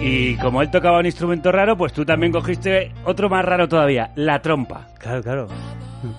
[0.01, 4.11] Y como él tocaba un instrumento raro, pues tú también cogiste otro más raro todavía,
[4.15, 4.87] la trompa.
[4.99, 5.47] Claro, claro.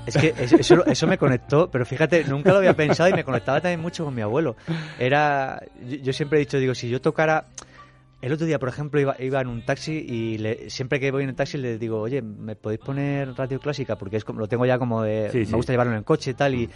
[0.07, 3.25] Es que es- eso, eso me conectó, pero fíjate, nunca lo había pensado y me
[3.25, 4.57] conectaba también mucho con mi abuelo.
[4.99, 7.47] Era, yo, yo siempre he dicho, digo, si yo tocara,
[8.23, 11.23] el otro día, por ejemplo, iba, iba en un taxi y le- siempre que voy
[11.25, 13.97] en el taxi le digo, oye, ¿me podéis poner radio clásica?
[13.97, 15.53] Porque es como, lo tengo ya como de, Sí, me sí.
[15.53, 16.69] gusta llevarlo en el coche y tal, y,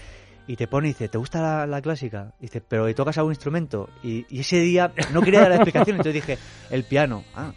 [0.46, 2.32] y te pone y dice, ¿te gusta la, la clásica?
[2.38, 3.88] Y dice, ¿pero ¿y tocas algún instrumento?
[4.02, 6.38] Y, y ese día no quería dar la explicación, entonces dije,
[6.70, 7.24] el piano.
[7.34, 7.52] Ah,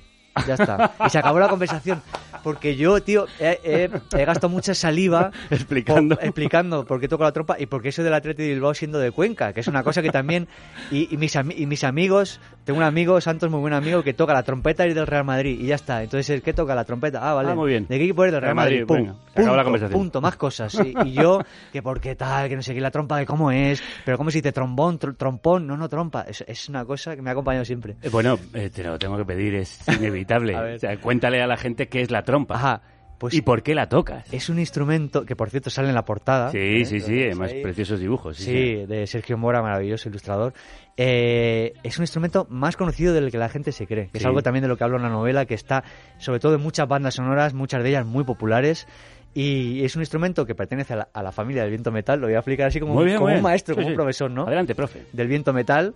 [0.45, 0.91] ya está.
[1.05, 2.01] Y se acabó la conversación.
[2.43, 6.15] Porque yo, tío, he, he- he gastado mucha saliva Explicando.
[6.15, 8.73] por- explicando por qué toco la trompa y por qué eso del Atleti de Bilbao
[8.73, 10.47] siendo de Cuenca, que es una cosa que también...
[10.91, 14.33] Y, y mis, y mis amigos, tengo un amigo, Santos, muy buen amigo, que toca
[14.33, 16.03] la trompeta y del Real Madrid, y ya está.
[16.03, 17.19] Entonces, ¿qué toca la trompeta?
[17.27, 17.49] Ah, vale.
[17.51, 17.87] Ah, muy bien.
[17.87, 18.33] ¿De qué equipo eres?
[18.33, 18.81] Del Real Real Madrid.
[18.81, 19.99] Madrid, Pum, venga, acabó la punto, conversación.
[19.99, 20.75] punto, más cosas.
[20.85, 21.39] Y, y yo,
[21.71, 24.29] que por qué tal, que no sé qué, la trompa, que cómo es, pero cómo
[24.29, 26.23] se dice trombón, tr- trompón, no, no, trompa.
[26.27, 27.95] Es, es una cosa que me ha acompañado siempre.
[28.03, 30.55] Eh, Bueno, eh, te lo tengo que pedir, es inevitable.
[30.55, 30.75] A.
[30.75, 32.55] O sea, cuéntale a la gente qué es la trompa.
[32.55, 32.81] Ajá,
[33.17, 34.31] pues ¿Y por qué la tocas?
[34.31, 36.51] es un instrumento que, por cierto, sale en la portada.
[36.51, 36.85] Sí, ¿eh?
[36.85, 37.63] sí, sí, ahí.
[37.63, 38.35] preciosos dibujos.
[38.37, 38.85] Sí, Sí, sí.
[38.85, 40.53] de Sergio Mora, maravilloso ilustrador.
[40.99, 44.41] Eh, es un instrumento más conocido del que la gente se cree, que es algo
[44.41, 45.83] también de lo que hablo en la novela, que está
[46.17, 48.87] sobre todo en muchas bandas sonoras, muchas de ellas muy populares.
[49.35, 52.25] Y es un instrumento que pertenece a la, a la familia del viento metal, lo
[52.25, 53.91] voy a explicar así como, Muy bien, como muy un maestro, Sí, como sí.
[53.91, 54.47] un profesor, ¿no?
[54.47, 55.03] Adelante, profe.
[55.13, 55.93] Del viento metal,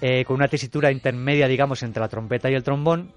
[0.00, 3.10] eh, con una tesitura intermedia, digamos, entre la trompeta y el trombón.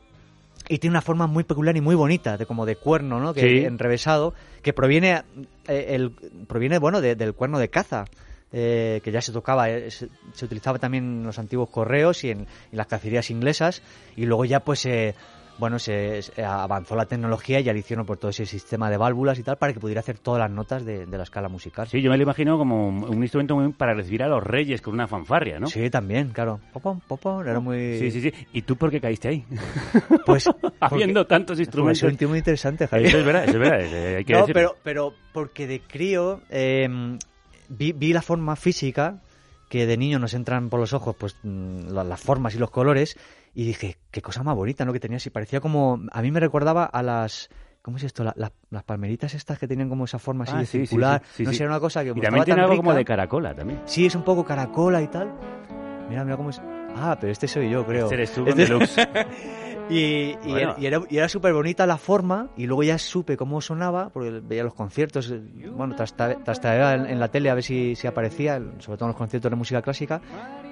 [0.67, 3.35] Y tiene una forma muy peculiar y muy bonita, de como de cuerno, ¿no?
[3.35, 3.65] Que Sí.
[3.65, 5.21] enrevesado, que proviene,
[5.67, 6.11] eh, el,
[6.47, 8.05] proviene bueno, de- del cuerno de caza,
[8.51, 12.31] eh, que ya se tocaba, eh, se, se utilizaba también en los antiguos correos y
[12.31, 13.81] en, en las cacerías inglesas,
[14.15, 15.15] y luego ya pues eh,
[15.57, 18.97] bueno, se, se avanzó la tecnología y ya le hicieron por todo ese sistema de
[18.97, 21.87] válvulas y tal para que pudiera hacer todas las notas de, de la escala musical.
[21.87, 24.93] Sí, yo me lo imagino como un instrumento muy para recibir a los reyes con
[24.93, 25.67] una fanfarria, ¿no?
[25.67, 26.59] Sí, también, claro.
[26.73, 27.97] Popón, popón, era muy...
[27.97, 28.21] sí, sí.
[28.21, 28.33] sí.
[28.53, 29.45] ¿Y tú por qué caíste ahí?
[30.25, 30.47] Pues,
[30.79, 32.03] Habiendo tantos instrumentos.
[32.03, 33.09] es un tío muy interesante, Javier.
[33.09, 34.15] Eso es verdad, eso es verdad.
[34.17, 34.53] hay que no, decirlo.
[34.53, 36.87] pero, pero porque de crío eh,
[37.69, 39.21] vi, vi la forma física
[39.69, 42.69] que de niño nos entran por los ojos, pues mm, la- las formas y los
[42.71, 43.17] colores,
[43.53, 44.93] y dije, qué cosa más bonita, ¿no?
[44.93, 47.49] Que tenía así, parecía como, a mí me recordaba a las,
[47.81, 48.23] ¿cómo es esto?
[48.23, 51.21] La- la- las palmeritas estas que tenían como esa forma así Ah, de sí, circular,
[51.25, 52.97] sí, sí, no sé, era una cosa que Y también tiene algo como rica.
[52.99, 53.81] de caracola también.
[53.85, 55.33] Sí, es un poco caracola y tal.
[56.09, 56.61] Mira, mira cómo es.
[56.95, 58.03] Ah, pero este soy yo, creo.
[58.05, 58.95] Este eres tú con Este- deluxe.
[59.89, 60.57] Y, y Bueno.
[60.57, 64.09] era, y era, y era súper bonita la forma, y luego ya supe cómo sonaba,
[64.09, 68.07] porque veía los conciertos, eh, bueno, trastadeaba en, en la tele a ver si, si
[68.07, 70.21] aparecía, sobre todo en los conciertos de música clásica,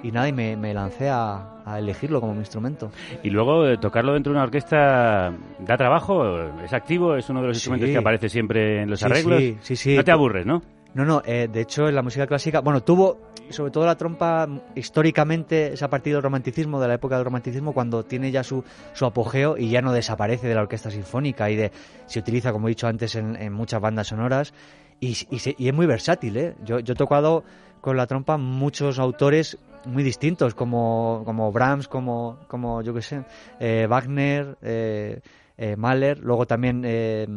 [0.03, 2.91] y nada, y me, me lancé a, a elegirlo como mi instrumento.
[3.23, 7.47] Y luego eh, tocarlo dentro de una orquesta da trabajo, es activo, es uno de
[7.47, 7.59] los Sí.
[7.61, 9.41] instrumentos que aparece siempre en los Sí, arreglos.
[9.41, 9.95] sí, sí, sí.
[9.95, 10.61] No te aburres, ¿no?
[10.95, 13.17] No, no, eh, de hecho en la música clásica, bueno, tuvo
[13.49, 17.73] sobre todo la trompa históricamente es a partir del romanticismo, de la época del romanticismo,
[17.73, 21.55] cuando tiene ya su, su apogeo y ya no desaparece de la orquesta sinfónica y
[21.55, 21.71] de
[22.07, 24.53] se utiliza, como he dicho antes, en, en muchas bandas sonoras
[24.99, 26.55] y, y se- y es muy versátil, ¿eh?
[26.63, 27.43] Yo, yo he tocado
[27.81, 33.21] con la trompa muchos autores muy distintos, como, como Brahms, como, como yo qué sé,
[33.59, 35.19] eh, Wagner, eh,
[35.57, 37.27] eh, Mahler, luego también eh,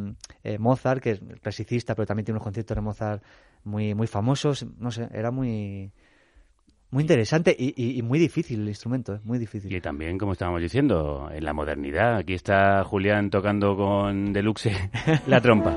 [0.42, 3.22] eh, Mozart, que es clasicista, pero también tiene unos conciertos de Mozart
[3.68, 5.92] muy, muy famosos, no sé, era muy,
[6.90, 9.20] muy interesante y, y- y muy difícil el instrumento, ¿eh?
[9.24, 9.72] muy difícil.
[9.72, 12.16] Y también, como estábamos diciendo, en la modernidad.
[12.16, 14.72] Aquí está Julián tocando con Deluxe
[15.26, 15.76] la trompa.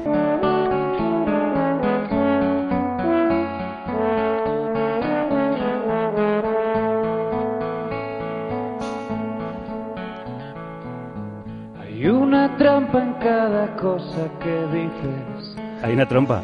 [11.80, 15.56] Hay una trampa en cada cosa que dices.
[15.84, 16.42] Hay una trompa.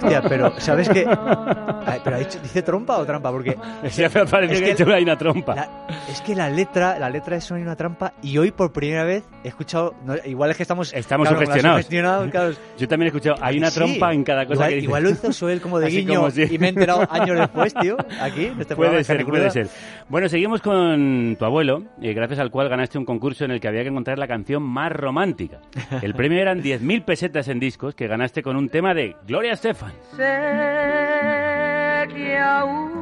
[0.00, 1.04] Hostia, pero ¿sabes qué?
[1.86, 3.30] Ay, ¿Pero ha dicho- dice trompa o trampa?
[3.30, 3.56] Porque
[3.96, 5.54] Ya me parece Es que, que- que hay una trompa.
[5.54, 5.68] la-
[6.08, 9.48] es que la letra, la letra es una trampa y hoy por primera vez he
[9.48, 12.30] escuchado, no, igual es que estamos, Estamos claro, como la sugestionados.
[12.30, 12.54] claro.
[12.78, 13.76] Yo también he escuchado, hay una Sí.
[13.78, 14.84] trompa en cada cosa igual, que dice.
[14.86, 17.38] igual lo hizo Soel como de Así guiño como si- y me he enterado años
[17.38, 19.50] después, tío, aquí, en este programa Puede de ser, Carne puede Cruda.
[19.50, 19.68] ser.
[20.08, 23.68] Bueno, seguimos con tu abuelo, eh, gracias al cual ganaste un concurso en el que
[23.68, 25.58] había que encontrar la canción más romántica.
[26.02, 29.94] El premio eran 10.000 pesetas en discos que ganaste con un tema de Gloria Estefan.
[30.14, 30.22] Sé
[32.14, 32.92] que aún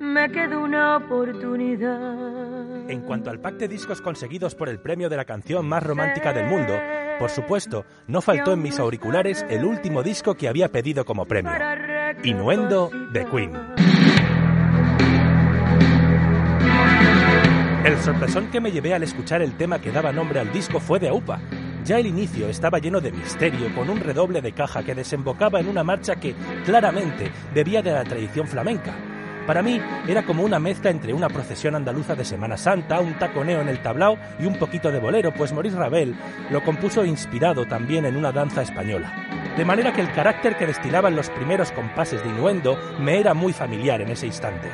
[0.00, 2.90] me queda una oportunidad.
[2.90, 6.32] En cuanto al pack de discos conseguidos por el premio de la canción más romántica
[6.32, 6.72] del mundo,
[7.18, 11.52] por supuesto, no faltó en mis auriculares el último disco que había pedido como premio,
[12.22, 13.52] Innuendo de Queen.
[17.84, 20.98] El sorpresón que me llevé al escuchar el tema que daba nombre al disco fue
[20.98, 21.38] de AUPA.
[21.84, 25.68] Ya el inicio estaba lleno de misterio, con un redoble de caja que desembocaba en
[25.68, 28.94] una marcha que, claramente, bebía de la tradición flamenca.
[29.46, 33.60] Para mí era como una mezcla entre una procesión andaluza de Semana Santa, un taconeo
[33.60, 36.14] en el tablao y un poquito de bolero, pues Maurice Ravel
[36.50, 39.12] lo compuso inspirado también en una danza española.
[39.54, 43.52] De manera que el carácter que destilaban los primeros compases de Innuendo me era muy
[43.52, 44.70] familiar en ese instante.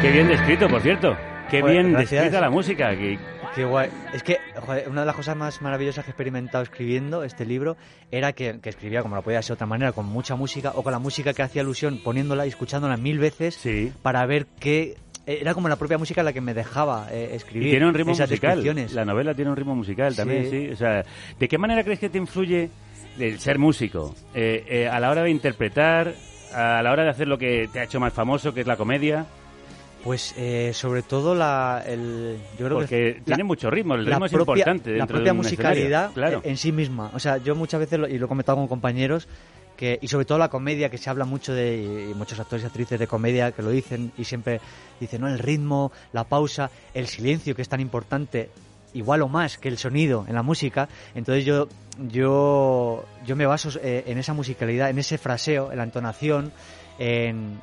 [0.00, 1.33] Qué bien descrito, por cierto.
[1.54, 2.10] Qué Joder, bien gracias.
[2.22, 2.90] descrita la música.
[2.96, 3.18] Que...
[3.54, 3.88] Qué guay.
[4.12, 7.76] Es que joder, una de las cosas más maravillosas que he experimentado escribiendo este libro
[8.10, 10.82] era que, que escribía, como no podía ser de otra manera, con mucha música o
[10.82, 13.92] con la música que hacía alusión, poniéndola y escuchándola mil veces Sí.
[14.02, 14.96] para ver qué.
[15.26, 18.12] Era como la propia música la que me dejaba eh, escribir Y tiene un ritmo
[18.12, 18.62] esas musical.
[18.92, 20.16] La novela tiene un ritmo musical Sí.
[20.18, 20.68] también, sí.
[20.70, 21.04] O sea,
[21.38, 22.68] ¿de qué manera crees que te influye
[23.18, 26.12] el ser músico eh, eh, a la hora de interpretar,
[26.52, 28.76] a la hora de hacer lo que te ha hecho más famoso, que es la
[28.76, 29.24] comedia?
[30.04, 34.04] Pues eh, sobre todo la, el, yo creo Porque que la- tiene mucho ritmo, el
[34.04, 36.12] ritmo es propia- importante la propia de un musicalidad.
[36.12, 36.42] Claro.
[36.44, 37.10] en sí misma.
[37.14, 39.26] O sea, yo muchas veces, lo- y lo he comentado con compañeros,
[39.78, 42.66] que, y sobre todo la comedia, que se habla mucho de, y muchos actores y
[42.66, 44.60] actrices de comedia que lo dicen, y siempre
[45.00, 45.28] dicen, ¿no?
[45.28, 48.50] El ritmo, la pausa, el silencio, que es tan importante,
[48.92, 50.88] igual o más que el sonido en la música.
[51.14, 51.66] Entonces yo,
[52.12, 56.52] yo, yo me baso eh, en esa musicalidad, en ese fraseo, en la entonación,
[56.98, 57.58] en,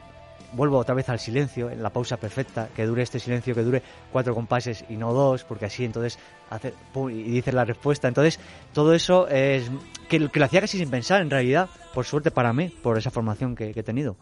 [0.53, 3.81] vuelvo otra vez al silencio, en la pausa perfecta, que dure este silencio, que dure
[4.11, 8.07] cuatro compases y no dos, porque así entonces hace pum, y dices la respuesta.
[8.07, 8.39] Entonces,
[8.73, 9.69] todo eso es
[10.09, 13.11] que, que lo hacía casi sin pensar, en realidad, por suerte para mí, por esa
[13.11, 14.17] formación que, que he tenido.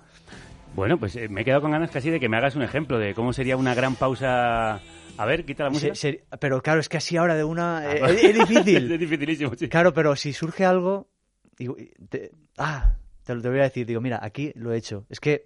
[0.75, 2.99] Bueno, pues eh, me he quedado con ganas casi de que me hagas un ejemplo
[2.99, 4.75] de cómo sería una gran pausa.
[5.17, 5.95] A ver, quita la música.
[5.95, 7.91] Se- se- pero claro, es que así ahora de una...
[7.95, 8.91] eh, Ah, es, es difícil.
[8.91, 9.67] es dificilísimo, sí.
[9.67, 11.09] Claro, pero si surge algo...
[11.57, 11.75] digo,
[12.09, 13.85] te- ah, te lo te voy a decir.
[13.87, 15.05] Digo, mira, aquí lo he hecho.
[15.09, 15.45] Es que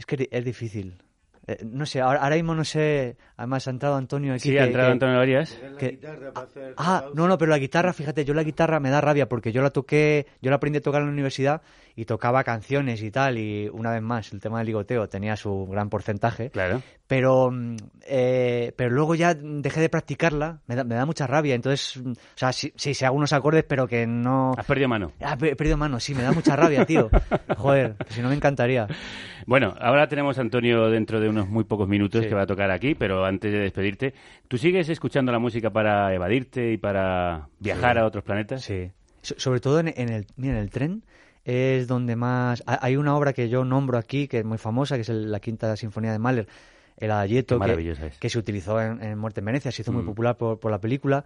[0.00, 0.96] es, que es difícil.
[1.46, 3.16] Eh, no sé, ahora, ahora mismo no sé...
[3.36, 4.42] Además ha entrado Antonio aquí.
[4.42, 5.58] Sí, que- ha entrado que- Antonio Arias.
[5.78, 5.98] que-
[6.76, 9.62] Ah, no, no, pero la guitarra, fíjate, yo la guitarra me da rabia porque yo
[9.62, 11.62] la toqué, yo la aprendí a tocar en la universidad
[11.96, 15.66] y tocaba canciones y tal, y una vez más, el tema del ligoteo tenía su
[15.66, 16.82] gran porcentaje, Claro.
[17.06, 21.54] pero, mm, eh, pero luego ya dejé de practicarla, me da, me da mucha rabia,
[21.54, 24.52] entonces, mm, o sea, sí, sí, sé algunos acordes, pero que no...
[24.56, 25.12] Has perdido mano.
[25.20, 27.10] Ah, he perdido mano, sí, me da mucha rabia, tío.
[27.56, 28.86] Joder, que si no me encantaría.
[29.50, 32.28] Bueno, ahora tenemos a Antonio dentro de unos muy pocos minutos Sí.
[32.28, 34.14] que va a tocar aquí, pero antes de despedirte,
[34.46, 37.98] ¿tú sigues escuchando la música para evadirte y para viajar Sí.
[37.98, 38.62] a otros planetas?
[38.62, 38.92] Sí.
[39.22, 41.02] So- sobre todo en, en el, mira, en el tren,
[41.44, 42.62] es donde más...
[42.64, 45.32] ha- Hay una obra que yo nombro aquí, que es muy famosa, que es el-
[45.32, 46.46] la Quinta Sinfonía de Mahler,
[46.96, 50.06] el Adagietto, Qué que, se utilizó en, en Muerte en Venecia, se hizo muy Mm.
[50.06, 51.24] popular por, por la película.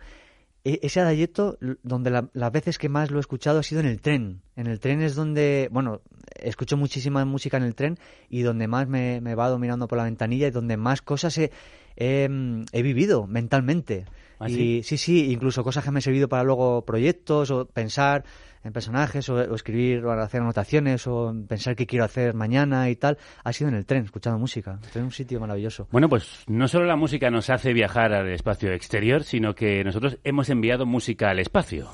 [0.65, 3.81] E- ese Adagietto, l- donde la- las veces que más lo he escuchado ha sido
[3.81, 4.41] en el tren.
[4.57, 6.01] En el tren es donde, bueno,
[6.41, 7.99] escucho muchísima música en el tren
[8.31, 11.51] y donde más me, me va dominando por la ventanilla y donde más cosas he,
[11.97, 14.07] he, mm, he vivido mentalmente.
[14.39, 18.25] ¿Ah, y sí, sí, incluso cosas que me han servido para luego proyectos o pensar
[18.65, 22.97] en personajes o, o escribir o hacer anotaciones o pensar qué quiero hacer mañana y
[22.97, 24.79] tal, ha sido en el tren, escuchando música.
[24.83, 25.87] El tren es un sitio maravilloso.
[25.93, 30.19] Bueno, pues no solo la música nos hace viajar al espacio exterior, sino que nosotros
[30.25, 31.91] hemos enviado música al espacio.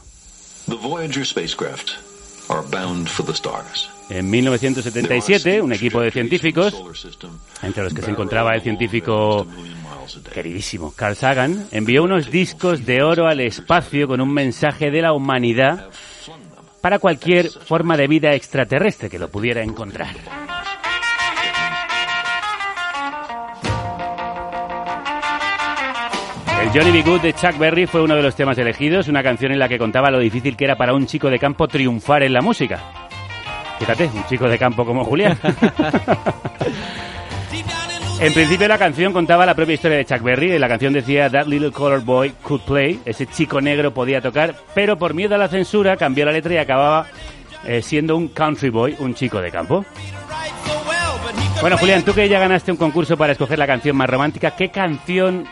[0.67, 1.91] The Voyager spacecraft
[2.49, 3.91] are bound for the stars.
[4.11, 6.75] En 1977, un equipo de científicos,
[7.63, 9.47] entre los que se encontraba el científico
[10.33, 15.13] queridísimo Carl Sagan, envió unos discos de oro al espacio con un mensaje de la
[15.13, 15.91] humanidad
[16.81, 20.15] para cualquier forma de vida extraterrestre que lo pudiera encontrar.
[26.63, 27.03] El Johnny B.
[27.03, 29.79] Good de Chuck Berry fue uno de los temas elegidos, una canción en la que
[29.79, 32.79] contaba lo difícil que era para un chico de campo triunfar en la música.
[33.79, 35.39] Fíjate, un chico de campo como Julián.
[38.21, 40.59] En principio la canción contaba la propia historia de Chuck Berry.
[40.59, 43.01] La canción decía That little colored boy could play.
[43.07, 46.59] Ese chico negro podía tocar, pero por miedo a la censura cambió la letra y
[46.59, 47.07] acababa
[47.65, 49.87] eh, siendo un country boy, un chico de campo.
[51.63, 54.69] Bueno, Julián, tú que ya ganaste un concurso para escoger la canción más romántica, ¿qué
[54.71, 55.47] canción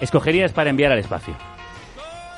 [0.00, 1.34] escogerías para enviar al espacio?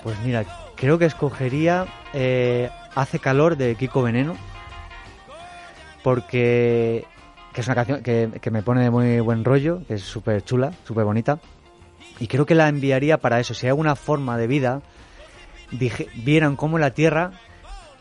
[0.03, 0.45] Pues mira,
[0.75, 4.37] creo que escogería eh, Hace calor de Kiko Veneno,
[6.03, 7.05] porque
[7.57, 10.45] que es una canción que, que me pone de muy buen rollo, que es súper
[10.45, 11.39] chula, súper bonita,
[12.21, 13.55] y creo que la enviaría para eso.
[13.55, 14.83] Si hay alguna forma de vida,
[15.71, 17.31] dije- vieran cómo la Tierra,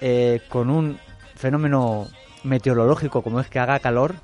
[0.01, 0.99] eh, con un
[1.35, 2.05] fenómeno
[2.43, 4.15] meteorológico como es que haga calor,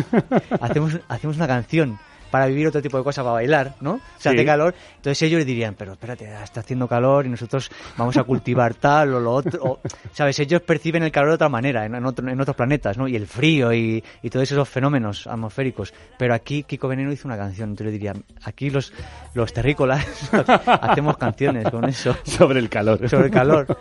[0.60, 2.00] hacemos, hacemos una canción
[2.32, 4.00] para vivir otro tipo de cosas, para bailar, ¿no?
[4.18, 4.34] Se Sí.
[4.34, 8.74] hace calor, entonces ellos dirían, pero espérate, está haciendo calor y nosotros vamos a cultivar
[8.74, 9.62] tal o lo otro.
[9.62, 9.80] o-
[10.12, 10.38] ¿Sabes?
[10.40, 13.06] Ellos perciben el calor de otra manera, en, otro- en otros planetas, ¿no?
[13.06, 15.92] Y el frío y, y todos esos fenómenos atmosféricos.
[16.18, 18.92] Pero aquí Kiko Veneno hizo una canción, entonces le dirían, aquí los,
[19.34, 20.04] los terrícolas
[20.66, 22.16] hacemos canciones con eso.
[22.24, 23.08] Sobre el calor.
[23.08, 23.76] Sobre el calor.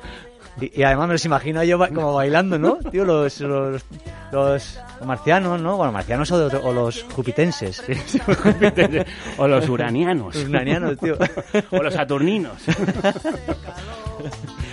[0.60, 2.76] Y, y además me los imagino yo como bailando, ¿no?
[2.92, 3.82] Tío, los, los,
[4.32, 5.78] los marcianos, ¿no?
[5.78, 7.84] Bueno, marcianos o, de- o los jupitenses.
[9.38, 10.36] o los uranianos.
[10.36, 11.18] Los uranianos, tío.
[11.72, 12.54] o los saturninos.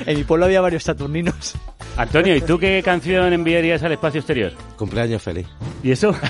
[0.07, 1.55] En mi pueblo había varios saturninos.
[1.97, 4.53] Antonio, ¿y tú qué canción enviarías al espacio exterior?
[4.77, 5.47] Cumpleaños feliz.
[5.83, 6.15] ¿Y eso?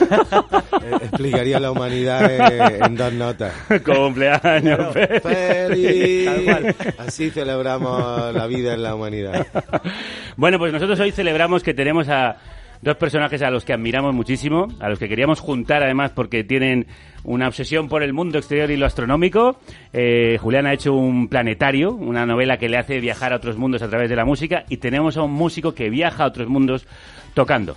[0.80, 3.52] Eh, Explicaría la humanidad eh, en dos notas.
[3.84, 5.22] Cumpleaños feliz.
[5.22, 6.24] Feliz.
[6.24, 6.76] Tal cual.
[6.98, 9.44] Así celebramos la vida en la humanidad.
[10.36, 12.36] Bueno, pues nosotros hoy celebramos que tenemos a
[12.82, 16.86] dos personajes a los que admiramos muchísimo, a los que queríamos juntar además porque tienen
[17.24, 19.58] una obsesión por el mundo exterior y lo astronómico.
[19.92, 23.82] Eh, Julián ha hecho un planetario, una novela que le hace viajar a otros mundos
[23.82, 26.86] a través de la música y tenemos a un músico que viaja a otros mundos
[27.34, 27.76] tocando.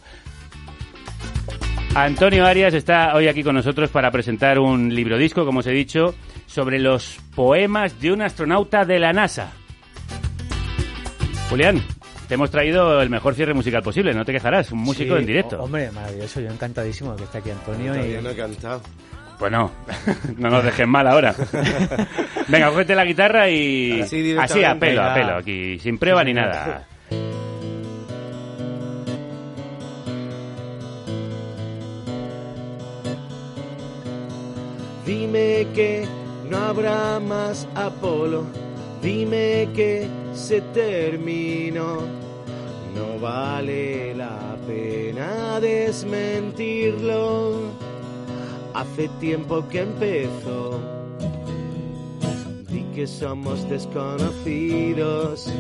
[1.94, 5.72] Antonio Arias está hoy aquí con nosotros para presentar un libro disco, como os he
[5.72, 9.52] dicho, sobre los poemas de un astronauta de la NASA.
[11.50, 11.82] Julián,
[12.32, 15.26] te hemos traído el mejor cierre musical posible, no te quejarás, un músico Sí, en
[15.26, 15.60] directo.
[15.60, 17.92] ho- hombre, maravilloso, yo encantadísimo que esté aquí Antonio.
[17.92, 18.24] Todavía y...
[18.24, 18.82] no he cantado.
[19.38, 19.70] Bueno,
[20.38, 21.36] no nos dejes mal ahora.
[22.48, 26.88] Venga, cógete la guitarra y Así a pelo, a pelo, aquí, sin prueba ni nada.
[35.06, 36.06] Dime que
[36.50, 38.46] no habrá más Apolo,
[39.02, 42.00] dime que se terminó.
[42.96, 47.54] No vale la pena desmentirlo.
[48.74, 50.80] Hace tiempo que empezó.
[52.70, 55.52] Di que somos desconocidos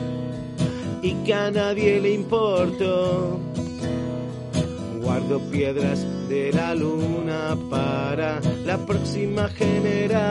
[1.02, 3.40] y que a nadie le importó.
[5.02, 10.22] Guardo piedras de la luna para la próxima generación.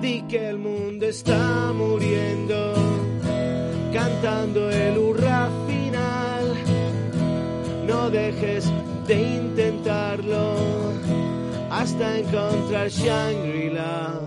[0.00, 2.74] Di que el mundo está muriendo,
[3.92, 6.54] cantando el hurra final.
[7.86, 8.70] No dejes
[9.08, 10.54] de intentarlo
[11.70, 14.20] hasta encontrar Shangri-La.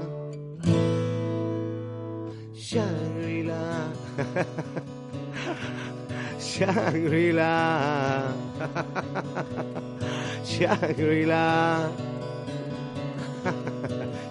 [2.53, 3.87] Shangri-La.
[6.39, 8.27] Shangri-La.
[10.45, 11.89] Shangri-La.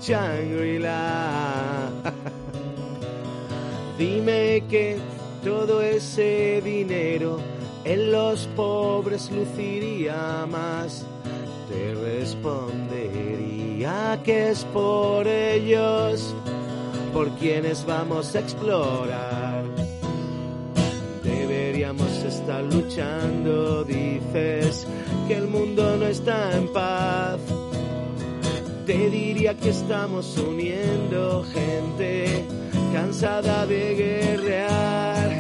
[0.01, 1.91] Shangri-La.
[3.99, 4.97] Dime que
[5.45, 7.39] todo ese dinero
[7.85, 11.05] en los pobres luciría más.
[11.69, 16.35] Te respondería que es por ellos,
[17.13, 19.65] por quienes vamos a explorar.
[21.23, 24.87] Deberíamos estar luchando, dices
[25.29, 27.39] que el mundo no está en paz.
[28.91, 32.45] Te diría que estamos uniendo gente
[32.93, 35.39] cansada de guerrear.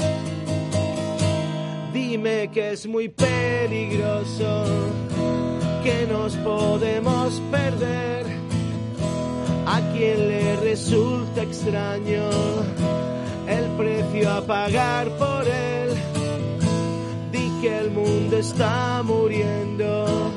[1.92, 4.66] Dime que es muy peligroso,
[5.82, 8.26] que nos podemos perder.
[9.66, 12.30] A quien le resulta extraño
[13.48, 15.88] el precio a pagar por él.
[17.32, 20.30] Di que el mundo está muriendo,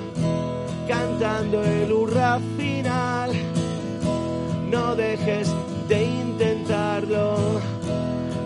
[0.88, 3.32] cantando el hurra final.
[4.70, 5.54] No dejes
[5.88, 7.60] de intentarlo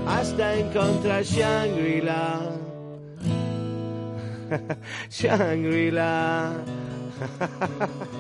[0.07, 2.41] hasta encontrar Shangri-La.
[5.09, 6.51] Shangri-La.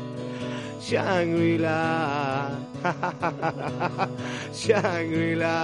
[0.87, 2.49] Shangri-La.
[4.53, 5.57] Shangri-La.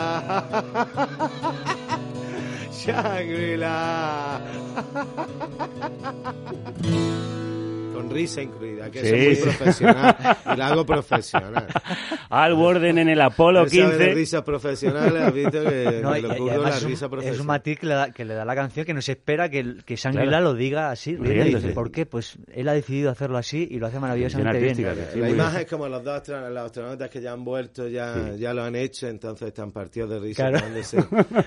[2.72, 4.42] Shangri-La.
[7.94, 9.08] Con risa incluida, que Sí.
[9.08, 10.16] eso es muy profesional.
[10.54, 11.68] Y la hago profesional.
[12.30, 14.14] Al Warden en el Apolo Esa de 15.
[14.16, 17.46] risas profesionales, has visto que, No, y ocurre la es un- risa es un profesional.
[17.48, 19.96] matiz que le, da, que le da la canción que no se espera que, que
[19.96, 20.44] Shangri-La Claro.
[20.46, 21.16] lo diga así.
[21.16, 21.70] Riéndose.
[21.70, 22.06] ¿Por qué?
[22.06, 24.76] Pues él ha decidido hacerlo así y lo hace maravillosamente bien.
[24.76, 28.32] sí, La imagen es como los dos astra- los astronautas que ya han vuelto, ya,
[28.38, 30.66] ya lo han hecho, entonces están partidos de risa Claro.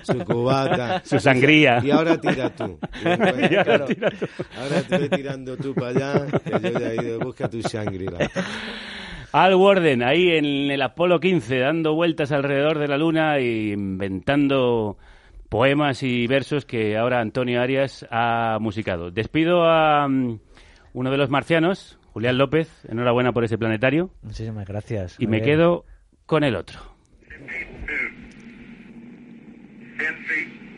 [0.02, 1.02] su cubata.
[1.04, 1.80] Su sangría.
[1.82, 2.78] Y ahora tira tú.
[3.00, 4.26] Y después, Y ahora claro, tira tú.
[4.60, 8.30] ahora te voy tirando tú para allá, que yo ya he ido, busca tu Shangri-La.
[9.32, 14.96] Al Warden, ahí en el Apolo 15, dando vueltas alrededor de la luna e inventando
[15.50, 19.10] poemas y versos que ahora Antonio Arias ha musicado.
[19.10, 20.38] Despido a mm,
[20.94, 25.16] uno de los marcianos, Julián López, enhorabuena por ese planetario, Muchísimas gracias.
[25.18, 25.84] y me quedo
[26.24, 26.78] con el otro.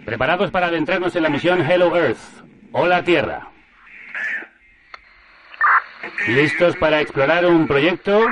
[0.04, 2.18] Preparados para adentrarnos en la misión Hello Earth.
[2.72, 3.50] Hola Tierra.
[6.28, 8.26] ¿Listos para explorar un proyecto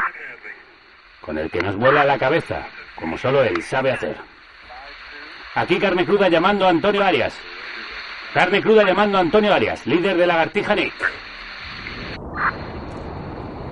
[1.20, 4.16] con el que nos vuela la cabeza, como solo él sabe hacer?
[5.54, 7.34] Aquí Carne Cruda llamando a Antonio Arias.
[8.34, 10.94] Carne Cruda llamando a Antonio Arias, líder de Lagartija Nick.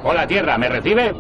[0.03, 1.13] Hola Tierra, ¿me recibe?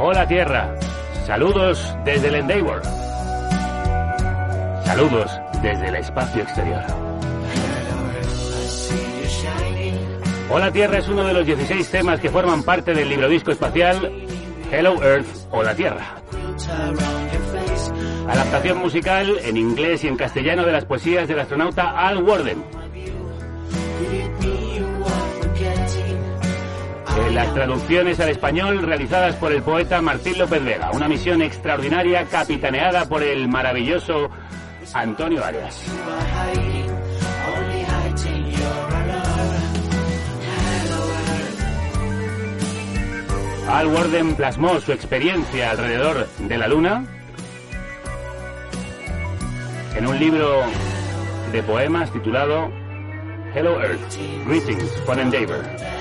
[0.00, 0.76] Hola Tierra,
[1.26, 2.80] saludos desde el Endeavour.
[4.84, 5.28] Saludos
[5.60, 6.84] desde el espacio exterior.
[10.50, 14.12] Hola Tierra es uno de los 16 temas que forman parte del libro disco espacial
[14.70, 16.14] Hello Earth, Hola Tierra.
[18.28, 22.62] Adaptación musical en inglés y en castellano de las poesías del astronauta Al Warden.
[27.38, 33.08] Las traducciones al español realizadas por el poeta Martín López Vega, una misión extraordinaria capitaneada
[33.08, 34.28] por el maravilloso
[34.92, 35.84] Antonio Arias.
[43.68, 47.04] Al Warden plasmó su experiencia alrededor de la Luna
[49.94, 50.62] en un libro
[51.52, 52.68] de poemas titulado
[53.54, 55.97] Hello Earth, Greetings from Endeavour.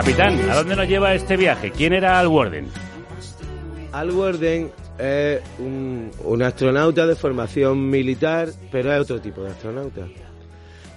[0.00, 1.70] Capitán, ¿a dónde nos lleva este viaje?
[1.70, 2.68] ¿Quién era Al Warden?
[3.92, 10.06] Al Warden es un, astronauta de formación militar, pero es otro tipo de astronauta.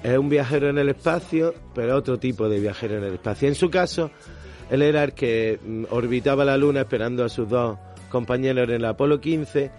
[0.01, 3.49] Es un viajero en el espacio, pero otro tipo de viajero en el espacio.
[3.49, 4.10] En su caso,
[4.72, 7.78] él era el que mm, orbitaba la Luna esperando a sus dos
[8.08, 9.70] compañeros en el Apolo 15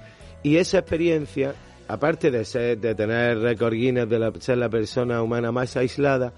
[0.43, 1.55] y esa experiencia,
[1.89, 6.35] aparte de ser, de tener récord Guinness de la- ser la persona humana más aislada,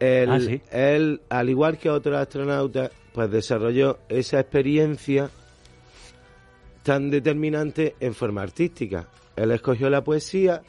[0.00, 0.60] él, Ah, ¿sí?
[0.70, 5.30] él, al igual que otros astronautas, pues desarrolló esa experiencia
[6.82, 9.06] tan determinante en forma artística.
[9.36, 10.62] Él escogió la poesía,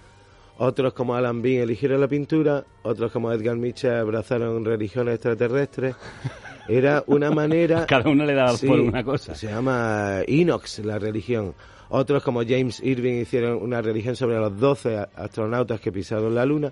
[0.57, 5.95] otros como Alan Bean eligieron la pintura, otros como Edgar Mitchell abrazaron religiones extraterrestres.
[6.67, 7.85] Era una manera...
[7.87, 9.33] Cada uno le daba Sí, por una cosa.
[9.33, 11.55] Se llama Inox la religión.
[11.89, 16.45] Otros como James Irving hicieron una religión sobre los 12 a- astronautas que pisaron la
[16.45, 16.71] Luna.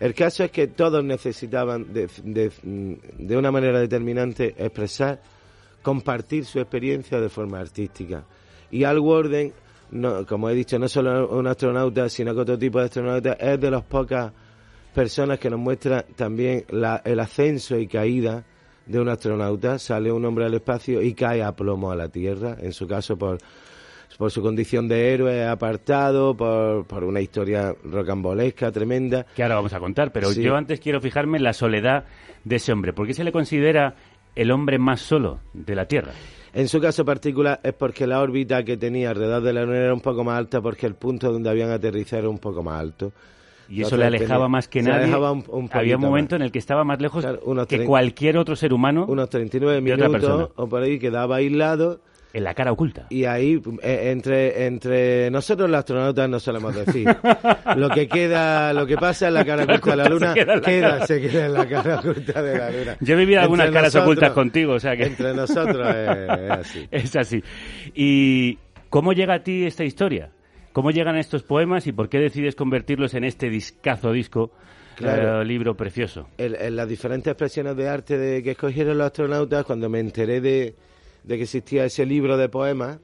[0.00, 2.50] El caso es que todos necesitaban de, de-
[3.18, 5.20] de una manera determinante expresar,
[5.82, 8.24] compartir su experiencia de forma artística.
[8.70, 9.52] Y Al Warden,
[9.92, 13.60] no, como he dicho, no solo un astronauta, sino que otro tipo de astronauta, es
[13.60, 14.32] de las pocas
[14.94, 18.44] personas que nos muestra también la- el ascenso y caída
[18.86, 19.78] de un astronauta.
[19.78, 23.16] Sale un hombre al espacio y cae a plomo a la Tierra, en su caso
[23.16, 23.38] por,
[24.16, 29.26] por su condición de héroe apartado, por, por una historia rocambolesca, tremenda.
[29.34, 30.42] Que ahora vamos a contar, pero Sí.
[30.42, 32.04] yo antes quiero fijarme en la soledad
[32.44, 32.92] de ese hombre.
[32.92, 33.94] ¿Por qué se le considera
[34.34, 36.12] el hombre más solo de la Tierra?
[36.54, 39.92] En su caso particular es porque la órbita que tenía alrededor de la Luna era
[39.94, 43.12] un poco más alta porque el punto donde habían aterrizado era un poco más alto.
[43.68, 45.02] Y eso Entonces, le alejaba tenía- más que se nadie.
[45.04, 46.40] alejaba un- un Había un momento más.
[46.40, 49.92] en el que estaba más lejos Claro, que cualquier otro ser humano Unos 39 de
[49.92, 50.34] otra persona.
[50.34, 52.00] minutos o por ahí quedaba aislado.
[52.32, 53.06] En la cara oculta.
[53.08, 57.06] Y ahí, eh, entre, entre nosotros los astronautas no solemos decir.
[57.76, 60.54] lo que queda, lo que pasa en la cara oculta de la Luna, Se queda
[60.56, 62.96] la queda, se queda en la cara oculta de la Luna.
[63.00, 65.04] Yo he vivido algunas caras nosotros- ocultas contigo, o sea que...
[65.04, 66.88] Entre nosotros es, es así.
[66.90, 67.42] Es así.
[67.94, 68.58] ¿Y
[68.90, 70.30] cómo llega a ti esta historia?
[70.72, 74.52] ¿Cómo llegan estos poemas y por qué decides convertirlos en este discazo disco,
[74.96, 75.40] Claro.
[75.40, 76.28] eh, libro precioso?
[76.36, 80.40] en, en las diferentes expresiones de arte de, que escogieron los astronautas, cuando me enteré
[80.42, 80.74] de,
[81.26, 82.98] de que existía ese libro de poemas,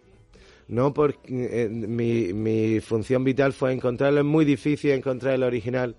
[0.69, 5.97] no porque eh, mi, mi función vital fue encontrarlo, es muy difícil encontrar el original,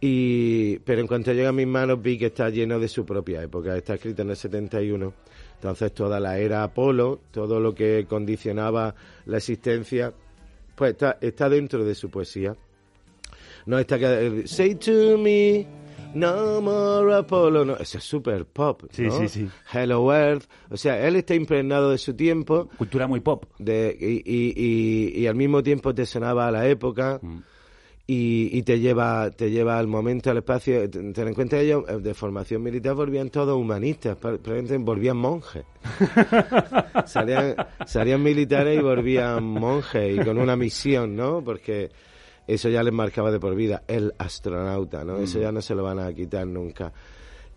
[0.00, 3.42] y, pero en cuanto llega a mis manos vi que está lleno de su propia
[3.42, 5.12] época, está escrito en el 71,
[5.54, 8.94] entonces toda la era Apolo, todo lo que condicionaba
[9.26, 10.12] la existencia,
[10.74, 12.54] pues está, está dentro de su poesía.
[13.66, 15.66] No está que eh, say to me
[16.14, 19.18] no more Apollo, no, eso es super pop, Sí, ¿no?
[19.18, 19.48] sí, sí.
[19.72, 22.68] Hello Earth, o sea, él está impregnado de su tiempo.
[22.78, 23.44] Cultura muy pop.
[23.58, 27.38] De, y, y, y, y al mismo tiempo te sonaba a la época Mm.
[28.06, 30.88] y, y te lleva te lleva al momento, al espacio.
[30.88, 35.64] Ten en cuenta ellos eh, de formación militar volvían todos humanistas, probablemente volvían monjes.
[37.06, 37.54] salían,
[37.86, 41.42] salían militares y volvían monjes y con una misión, ¿no?
[41.44, 41.90] Porque
[42.48, 45.18] eso ya les marcaba de por vida el astronauta, ¿no?
[45.18, 46.92] Eso ya no se lo van a quitar nunca.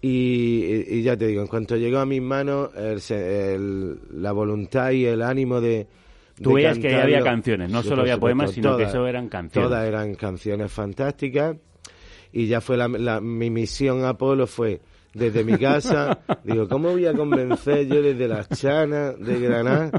[0.01, 4.91] Y, y- ya te digo, en cuanto llegó a mis manos, el el- la voluntad
[4.91, 5.87] y el ánimo de...
[6.41, 9.29] Tú veías que había canciones, no Sí, solo había supuesto, poemas, sino que eso eran
[9.29, 9.69] canciones.
[9.69, 11.55] Todas eran canciones fantásticas
[12.33, 14.81] y ya fue la, la- mi misión Apolo fue
[15.13, 19.91] desde mi casa, digo, ¿cómo voy a convencer yo desde las chanas de Granada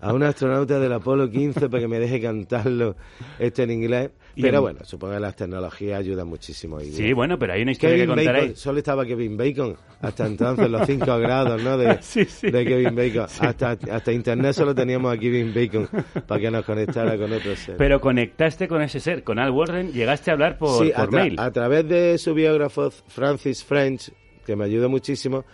[0.00, 2.94] a un astronauta del Apolo 15 para que me deje cantarlo
[3.38, 4.10] esto en inglés?
[4.40, 6.78] Pero en- bueno, supongo que las tecnologías ayudan muchísimo.
[6.78, 6.90] ahí.
[6.92, 8.56] Sí, bueno, pero hay una historia Kevin que contar Bacon, ahí.
[8.56, 11.76] solo estaba Kevin Bacon, hasta entonces los cinco grados, ¿no?
[11.76, 11.98] De,
[12.50, 13.26] de Kevin Bacon.
[13.40, 15.88] Hasta, hasta internet solo teníamos a Kevin Bacon
[16.26, 17.76] para que nos conectara con otros seres.
[17.78, 21.10] Pero conectaste con ese ser, con Al Warden, llegaste a hablar por, sí, por a,
[21.10, 21.34] mail.
[21.38, 24.10] a través de su biógrafo Francis French,
[24.44, 25.44] que me ayudó muchísimo,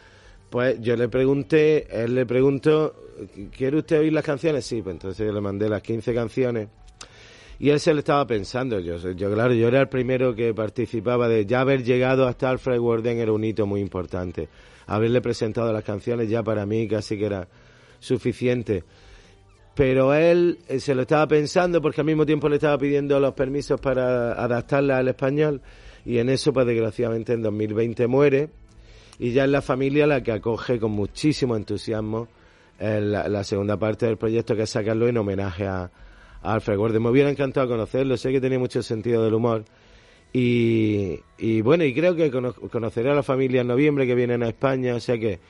[0.51, 2.95] pues yo le pregunté, él le preguntó,
[3.57, 4.65] ¿quiere usted oír las canciones?
[4.65, 6.69] Sí, pues entonces yo le mandé las 15 canciones.
[7.61, 11.29] Y él se lo estaba pensando, yo, yo claro, yo era el primero que participaba
[11.29, 14.49] de ya haber llegado hasta Alfred Warden era un hito muy importante.
[14.87, 17.49] Haberle presentado las canciones ya para mí casi que era
[17.99, 18.85] suficiente
[19.79, 23.33] pero él eh, se lo estaba pensando porque al mismo tiempo le estaba pidiendo los
[23.35, 25.63] permisos para adaptarla al español
[26.05, 28.51] y en eso pues desgraciadamente en 2020 muere
[29.19, 32.29] y ya es la familia la que acoge con muchísimo entusiasmo
[32.79, 35.91] eh, la, la segunda parte del proyecto que es sacarlo en homenaje a,
[36.43, 37.03] a Alfred Gordon.
[37.03, 39.65] Me hubiera encantado conocerlo, sé que tenía mucho sentido del humor
[40.33, 44.43] y, y bueno, y creo que cono- conoceré a la familia en noviembre que vienen
[44.43, 45.41] a España, o sea que eh,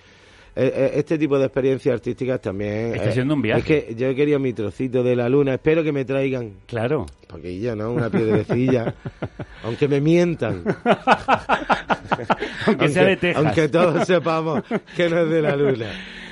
[0.56, 2.94] eh, este tipo de experiencias artísticas también...
[2.94, 3.58] Está siendo un viaje.
[3.60, 6.54] Es que yo he querido mi trocito de la luna, espero que me traigan...
[6.66, 7.06] Claro.
[7.28, 7.92] Porque ¿no?
[7.92, 8.94] Una piedrecilla,
[9.64, 10.64] aunque me mientan.
[12.66, 13.44] Aunque sea de Texas.
[13.44, 14.62] Aunque todos sepamos
[14.96, 15.86] que no es de la luna.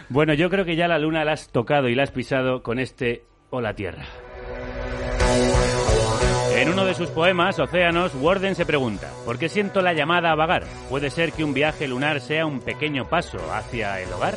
[0.09, 2.79] Bueno, yo creo que ya la luna la has tocado y la has pisado con
[2.79, 4.05] este Hola Tierra.
[6.57, 10.35] En uno de sus poemas, Océanos, Warden se pregunta, ¿por qué siento la llamada a
[10.35, 10.65] vagar?
[10.89, 14.37] ¿Puede ser que un viaje lunar sea un pequeño paso hacia el hogar?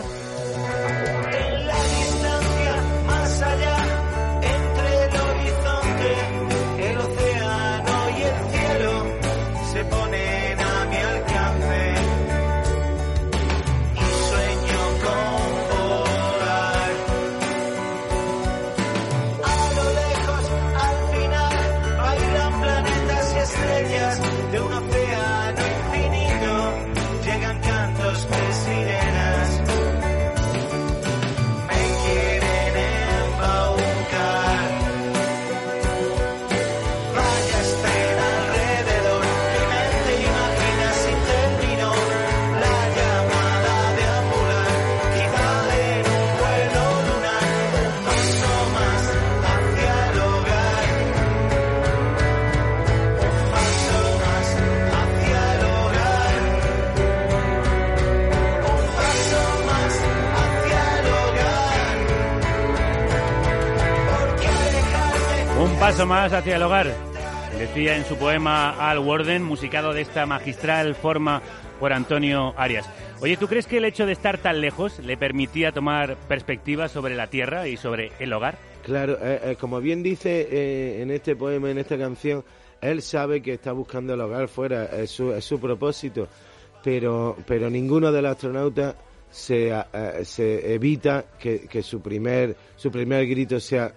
[66.05, 66.87] Más hacia el hogar.
[67.57, 71.41] Decía en su poema Al Warden, musicado de esta magistral forma
[71.79, 72.89] por Antonio Arias.
[73.21, 77.15] Oye, ¿tú crees que el hecho de estar tan lejos le permitía tomar perspectiva sobre
[77.15, 78.57] la tierra y sobre el hogar?
[78.83, 82.45] Claro, eh, eh, como bien dice eh, en este poema, en esta canción,
[82.79, 86.29] él sabe que está buscando el hogar fuera, es su, propósito,
[86.81, 88.95] pero, pero ninguno de los astronautas
[89.29, 89.73] se,
[90.23, 93.93] se evita que, que su, primer, su primer grito sea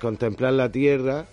[0.00, 1.26] contemplar la tierra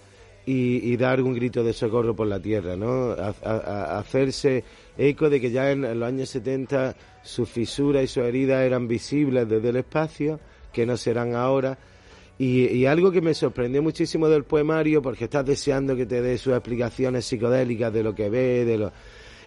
[0.47, 3.11] y, dar un grito de socorro por la tierra, ¿no?
[3.11, 4.63] A- a- hacerse
[4.97, 8.87] eco de que ya en, en los años 70 sus fisuras y sus heridas eran
[8.87, 10.39] visibles desde el espacio,
[10.71, 11.77] que no serán ahora.
[12.37, 16.37] Y, y algo que me sorprendió muchísimo del poemario, porque estás deseando que te dé
[16.37, 18.91] sus explicaciones psicodélicas de lo que ve, de lo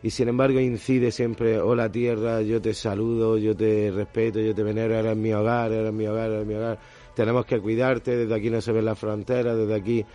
[0.02, 4.62] y sin embargo incide siempre, hola tierra, yo te saludo, yo te respeto, yo te
[4.62, 6.78] venero, eres mi hogar, eres mi hogar, eres mi hogar,
[7.18, 10.06] tenemos que cuidarte, desde aquí no se ven las fronteras, desde aquí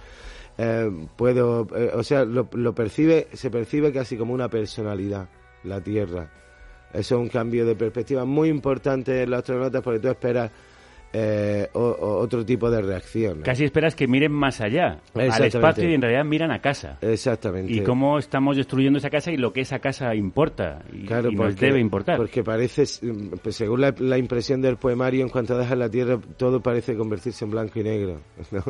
[0.58, 5.28] eh, puedo, eh, o sea, lo, lo percibe, se percibe casi como una personalidad,
[5.66, 6.32] la tierra.
[6.94, 10.50] Eso es un cambio de perspectiva muy importante en los astronautas porque tú esperas
[11.16, 13.38] eh, o- o otro tipo de reacción.
[13.40, 13.44] ¿no?
[13.44, 16.98] Casi esperas que miren más allá, al espacio y en realidad miran a casa.
[17.02, 17.72] Exactamente.
[17.72, 21.36] Y cómo estamos destruyendo esa casa y lo que esa casa importa y, Claro, y
[21.36, 22.18] nos porque, debe importar.
[22.18, 26.20] Porque parece, mm, pues, según la, la impresión del poemario, en cuanto dejas la Tierra,
[26.38, 28.20] todo parece convertirse en blanco y negro.
[28.52, 28.62] ¿no?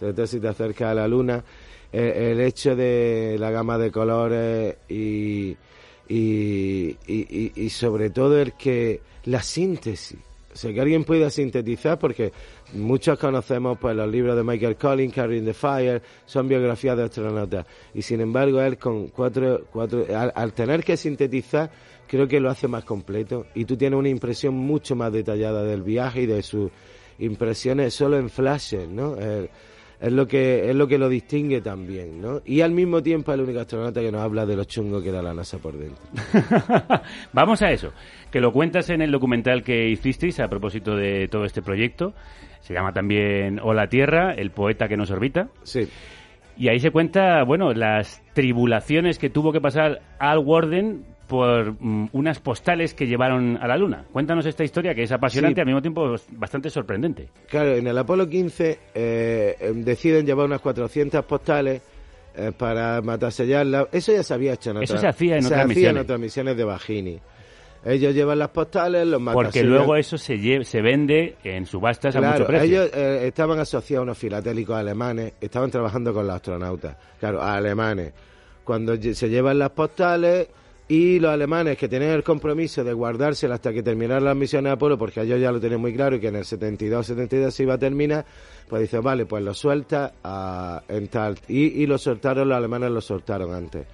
[0.00, 1.44] Sobre todo si te acercas a la Luna.
[1.92, 5.56] Eh, el hecho de la gama de colores y,
[6.08, 10.18] y- y- y sobre todo el que la síntesis.
[10.60, 12.32] Que alguien pueda sintetizar, porque
[12.74, 17.66] muchos conocemos pues los libros de Michael Collins, Carrying the Fire, son biografías de astronautas.
[17.92, 21.70] Y sin embargo, él con cuatro, cuatro al, al tener que sintetizar,
[22.06, 23.46] creo que lo hace más completo.
[23.54, 26.70] Y tú tienes una impresión mucho más detallada del viaje y de sus
[27.18, 29.16] impresiones solo en flashes, ¿no?
[29.18, 29.48] Eh,
[30.00, 32.40] es lo que es lo que lo distingue también, ¿no?
[32.44, 35.08] Y al mismo tiempo es el único astronauta que nos habla de lo chungo que
[35.08, 36.02] era la NASA por dentro.
[37.32, 37.92] Vamos a eso,
[38.30, 42.14] que lo cuentas en el documental que hicisteis a propósito de todo este proyecto.
[42.60, 45.48] Se llama también Hola Tierra, el poeta que nos orbita.
[45.62, 45.88] Sí.
[46.56, 51.04] Y ahí se cuenta, bueno, las tribulaciones que tuvo que pasar Al Warden
[51.34, 54.04] por mm, unas postales que llevaron a la Luna.
[54.12, 55.60] Cuéntanos esta historia que es apasionante Sí.
[55.60, 57.28] y al mismo tiempo bastante sorprendente.
[57.48, 61.82] Claro, en el Apolo 15 eh, eh, deciden llevar unas 400 postales
[62.36, 63.86] eh, para matasellarlas.
[63.92, 65.96] Eso ya se había hecho en Eso otras se hacía en se otras hacía misiones.
[65.96, 67.18] en otras misiones de Bajini.
[67.86, 69.68] Ellos llevan las postales, los Porque matasellan.
[69.70, 72.64] luego eso se, lle- se vende en subastas a mucho precio.
[72.84, 78.12] ellos eh, estaban asociados a unos filatélicos alemanes, estaban trabajando con los astronautas, claro, alemanes.
[78.64, 80.48] Cuando se llevan las postales
[80.94, 84.74] y los alemanes que tenían el compromiso de guardárselas hasta que terminaran las misiones de
[84.74, 87.74] Apolo, porque ellos ya lo tenían muy claro y que en el 72-73 se iba
[87.74, 88.24] a terminar,
[88.68, 91.36] pues dicen, vale, pues lo suelta a, en tal.
[91.48, 93.88] Y, y lo soltaron, los alemanes lo soltaron antes,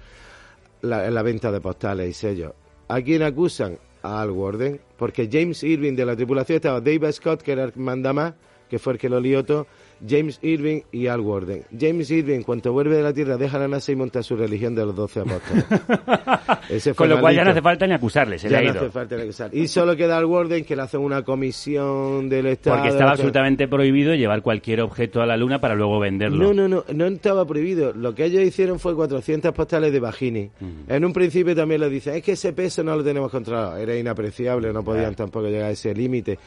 [0.81, 2.53] la, en la venta de postales y sellos.
[2.87, 3.79] ¿A quién acusan?
[4.03, 8.33] Al Warden, porque James Irving de la tripulación estaba David Scott, que era el mandamás,
[8.69, 9.65] que fue el que lo lió todo,
[10.07, 11.63] James Irving y Al Warden.
[11.77, 14.85] James Irving, cuando vuelve de la Tierra, deja la NASA y monta su religión de
[14.85, 15.65] los doce apóstoles.
[16.69, 18.89] Ese Con lo cual ya no hace falta ni acusarles, se le Ya no hace
[18.89, 19.53] falta ni acusar.
[19.53, 22.77] Y solo queda Al Warden, que le hace una comisión del Estado.
[22.77, 26.53] Porque estaba absolutamente prohibido llevar cualquier objeto a la Luna para luego venderlo.
[26.53, 27.93] no, no, no, no estaba prohibido.
[27.93, 30.49] Lo que ellos hicieron fue 400 postales de Bajini.
[30.87, 33.77] En un principio también les dicen, es que ese peso no lo tenemos controlado.
[33.77, 36.39] Era inapreciable, no podían tampoco llegar a ese límite.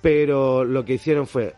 [0.00, 1.54] Pero lo que hicieron fue,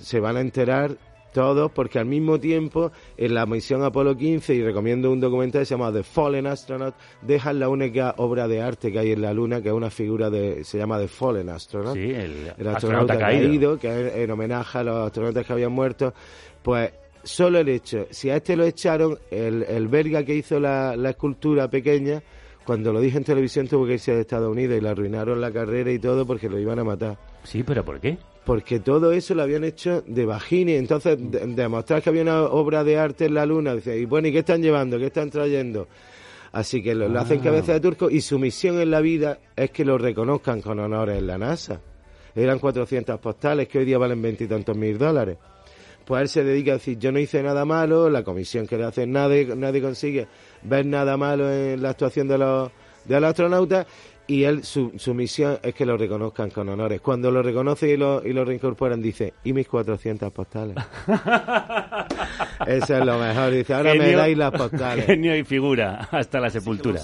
[0.00, 0.96] se van a enterar
[1.32, 5.66] todos, porque al mismo tiempo, en la misión Apolo 15, y recomiendo un documental que
[5.66, 9.32] se llama The Fallen Astronaut, dejan la única obra de arte que hay en la
[9.32, 11.96] Luna, que es una figura de, se llama The Fallen Astronaut.
[11.96, 13.78] Sí, el astronauta, astronauta caído.
[13.78, 16.12] que es en homenaje a los astronautas que habían muerto,
[16.62, 16.92] pues
[17.24, 21.10] solo el hecho, si a este lo echaron, el, el belga que hizo la, la
[21.10, 22.22] escultura pequeña,
[22.64, 25.50] cuando lo dije en televisión tuvo que irse a Estados Unidos y le arruinaron la
[25.50, 27.18] carrera y todo porque lo iban a matar.
[27.44, 28.18] Sí, pero ¿por qué?
[28.44, 30.72] Porque todo eso lo habían hecho de Bajini.
[30.74, 33.74] Entonces, de- demostrar que había una obra de arte en la Luna.
[33.74, 34.98] Dice, y bueno, ¿y qué están llevando?
[34.98, 35.86] ¿Qué están trayendo?
[36.52, 37.44] Así que lo, lo hacen Ah.
[37.44, 41.18] cabeza de turco y su misión en la vida es que lo reconozcan con honores
[41.18, 41.80] en la NASA.
[42.34, 45.38] Eran 400 postales que hoy día valen veintitantos mil dólares.
[46.04, 48.84] Pues él se dedica a decir, yo no hice nada malo, la comisión que le
[48.84, 50.26] hacen, nadie, nadie consigue
[50.64, 52.70] ver nada malo en la actuación de los,
[53.04, 53.86] de los astronautas
[54.26, 57.00] y él, su, su misión es que lo reconozcan con honores.
[57.00, 60.76] Cuando lo reconoce y lo, y lo reincorporan, dice, ¿y mis 400 postales?
[62.66, 63.50] Eso es lo mejor.
[63.50, 65.06] Dice, ahora me Genio- dais las postales.
[65.06, 67.00] Genio y figura hasta la sepultura.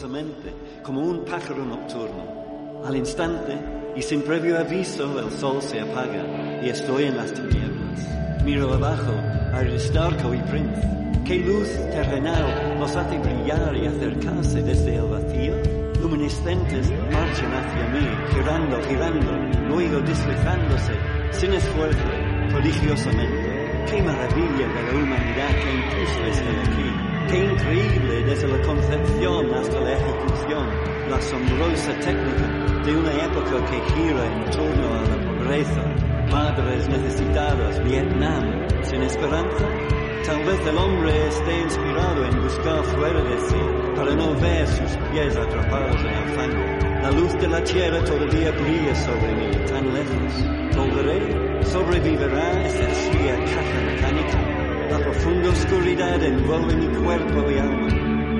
[0.82, 2.82] Como un pájaro nocturno.
[2.86, 3.58] Al instante
[3.96, 8.44] y sin previo aviso el sol se apaga y estoy en las tinieblas.
[8.44, 9.12] Miro abajo,
[9.52, 10.88] Aristarco y Prince.
[11.28, 15.52] ¿Qué luz terrenal nos hace brillar y acercarse desde el vacío?
[16.00, 19.32] Luminiscentes marchan hacia mí, girando, girando,
[19.68, 20.94] luego deslizándose,
[21.32, 22.04] sin esfuerzo,
[22.48, 23.84] prodigiosamente.
[23.90, 27.30] ¡Qué maravilla de la humanidad que incluso estoy aquí!
[27.30, 30.66] ¡Qué increíble desde la concepción hasta la ejecución!
[31.10, 35.82] La asombrosa técnica de una época que gira en torno a la pobreza,
[36.30, 39.97] madres necesitadas, Vietnam, sin esperanza.
[40.26, 43.56] Tal vez el hombre esté inspirado en buscar fuera de sí
[43.96, 46.78] para no ver sus pies atrapados en el fango.
[47.02, 50.76] La luz de la tierra todavía brilla sobre mí, tan lejos.
[50.76, 51.64] ¿Volveré?
[51.64, 54.58] ¿Sobrevivirá esa fría caja mecánica?
[54.90, 57.88] La profunda oscuridad envuelve mi cuerpo y alma.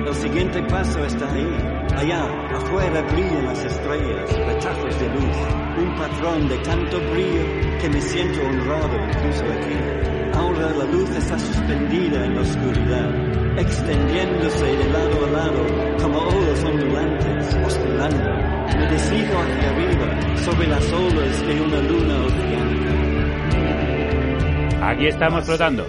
[0.07, 1.85] El siguiente paso está ahí.
[1.95, 2.25] Allá,
[2.55, 5.58] afuera brillan las estrellas, retazos de luz.
[5.79, 7.45] Un patrón de tanto brillo
[7.81, 9.77] que me siento honrado incluso aquí.
[10.33, 15.65] Ahora la luz está suspendida en la oscuridad, extendiéndose de lado a lado
[16.01, 18.29] como olas ondulantes, oscilando.
[18.77, 22.89] Me desigo hacia arriba sobre las olas de una luna oceánica.
[24.89, 25.85] Aquí estamos flotando,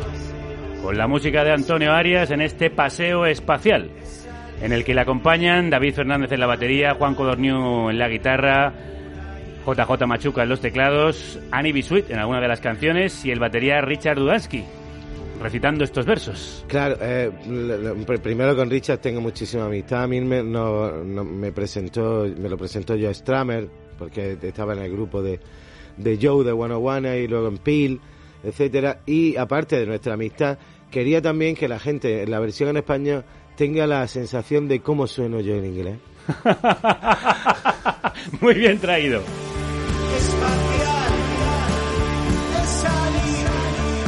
[0.82, 3.91] con la música de Antonio Arias en este paseo espacial,
[4.62, 8.72] en el que le acompañan David Fernández en la batería, Juan Codorniu en la guitarra,
[9.75, 13.81] JJ Machuca en los teclados, Annie Bisuit en alguna de las canciones y el batería
[13.81, 14.64] Richard Dudansky
[15.43, 16.64] recitando estos versos.
[16.68, 17.31] Claro, eh,
[18.23, 20.03] primero con Richard tengo muchísima amistad.
[20.03, 23.68] A mí me, no- no- me presentó, me lo presentó Joe Stramer,
[23.99, 25.41] porque estaba en el grupo de,
[25.97, 28.01] de Joe de One One y luego en Peel,
[28.45, 29.01] etcétera.
[29.07, 30.59] Y aparte de nuestra amistad,
[30.91, 33.25] quería también que la gente en la versión en español
[33.57, 35.97] tenga la sensación de cómo sueno yo en inglés.
[38.43, 39.23] Muy bien traído.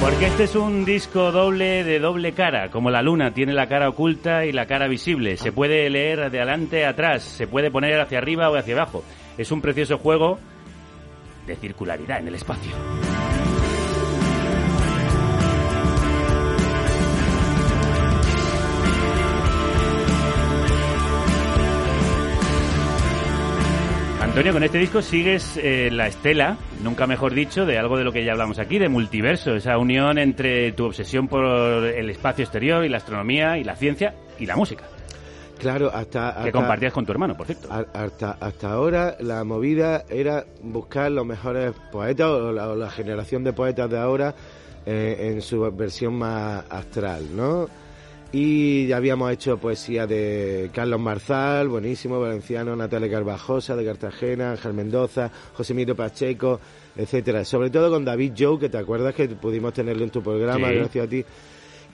[0.02, 3.88] Porque este es un disco doble de doble cara, como la luna tiene la cara
[3.88, 5.36] oculta y la cara visible.
[5.36, 9.04] Se puede leer de adelante a atrás, se puede poner hacia arriba o hacia abajo.
[9.38, 10.40] Es un precioso juego
[11.46, 12.72] de circularidad en el espacio.
[24.32, 28.12] Antonio, con este disco sigues eh, la estela, nunca mejor dicho, de algo de lo
[28.12, 31.44] que ya hablamos aquí, de multiverso, esa unión entre tu obsesión por
[31.84, 34.84] el espacio exterior y la astronomía y la ciencia y la música,
[35.58, 36.32] Claro, hasta...
[36.32, 37.68] que hasta- compartías con tu hermano, por cierto.
[37.70, 43.44] Hasta, hasta ahora la movida era buscar los mejores poetas o la, o la generación
[43.44, 44.34] de poetas de ahora
[44.86, 47.68] eh, en su versión más astral, ¿no?
[48.34, 54.72] Y ya habíamos hecho poesía de Carlos Marzal, buenísimo, valenciano, Natalia Carvajosa de Cartagena, Ángel
[54.72, 56.58] Mendoza, José Miro Pacheco,
[56.96, 57.44] etcétera.
[57.44, 60.74] Sobre todo con David Joe, que te acuerdas que pudimos tenerlo en tu programa, Sí.
[60.76, 61.24] gracias a ti.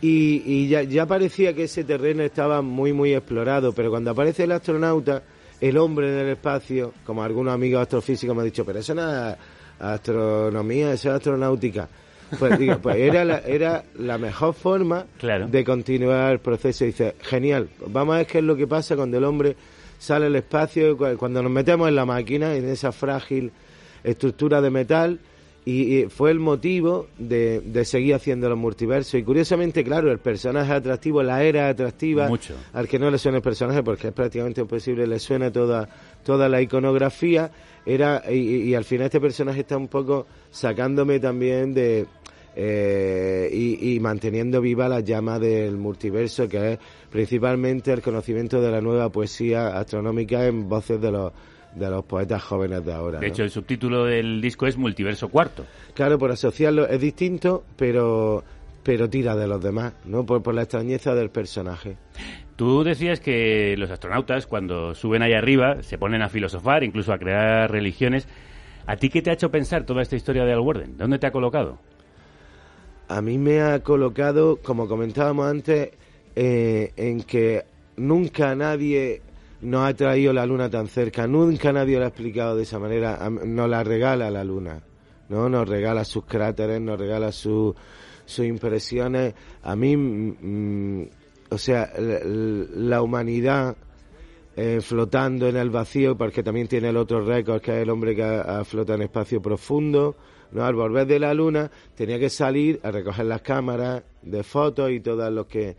[0.00, 4.44] Y, y ya, ya parecía que ese terreno estaba muy, muy explorado, pero cuando aparece
[4.44, 5.24] el astronauta,
[5.60, 9.30] el hombre en el espacio, como algunos amigos astrofísicos me han dicho, pero eso no
[9.30, 9.36] es
[9.80, 11.88] astronomía, eso es astronáutica.
[12.38, 15.06] Pues, digo, pues era, la, era la mejor forma
[15.50, 16.84] de continuar el proceso.
[16.84, 19.56] Y dice, genial, vamos a ver qué es lo que pasa cuando el hombre
[19.98, 23.50] sale al espacio, cu- cuando nos metemos en la máquina, en esa frágil
[24.04, 25.18] estructura de metal,
[25.64, 29.14] y, y fue el motivo de, de seguir haciendo los multiversos.
[29.14, 32.54] Y curiosamente, claro, el personaje atractivo, la era atractiva, Mucho.
[32.72, 35.86] al que no le suena el personaje, porque es prácticamente imposible, le suena toda,
[36.24, 37.50] toda la iconografía,
[37.84, 42.06] era y, y- y al final este personaje está un poco sacándome también de...
[42.60, 46.78] eh, y, y manteniendo viva la llama del multiverso, que es
[47.08, 51.32] principalmente el conocimiento de la nueva poesía astronómica en voces de los,
[51.76, 53.20] de los poetas jóvenes de ahora.
[53.20, 53.32] De ¿no?
[53.32, 55.66] hecho, el subtítulo del disco es Multiverso Cuarto.
[55.94, 58.42] Claro, por asociarlo es distinto, pero
[58.82, 60.26] pero tira de los demás, ¿no?
[60.26, 61.96] Por, por la extrañeza del personaje.
[62.56, 67.18] Tú decías que los astronautas, cuando suben ahí arriba, se ponen a filosofar, incluso a
[67.18, 68.26] crear religiones.
[68.86, 70.96] ¿A ti qué te ha hecho pensar toda esta historia de Al Warden?
[70.96, 71.78] ¿Dónde te ha colocado?
[73.08, 75.90] A mí me ha colocado, como comentábamos antes,
[76.36, 77.64] eh, en que
[77.96, 79.22] nunca nadie
[79.62, 83.28] nos ha traído la luna tan cerca, nunca nadie lo ha explicado de esa manera,
[83.30, 84.80] nos la regala la luna,
[85.30, 85.48] ¿no?
[85.48, 87.74] Nos regala sus cráteres, nos regala su-
[88.24, 89.34] sus impresiones.
[89.62, 91.08] A mí, mm,
[91.50, 93.76] o sea, la humanidad
[94.60, 98.14] eh, flotando en el vacío, porque también tiene el otro récord, que es el hombre
[98.16, 100.16] que ha flota en espacio profundo,
[100.52, 100.64] ¿no?
[100.64, 105.00] Al volver de la luna tenía que salir a recoger las cámaras de fotos y
[105.00, 105.76] todas los que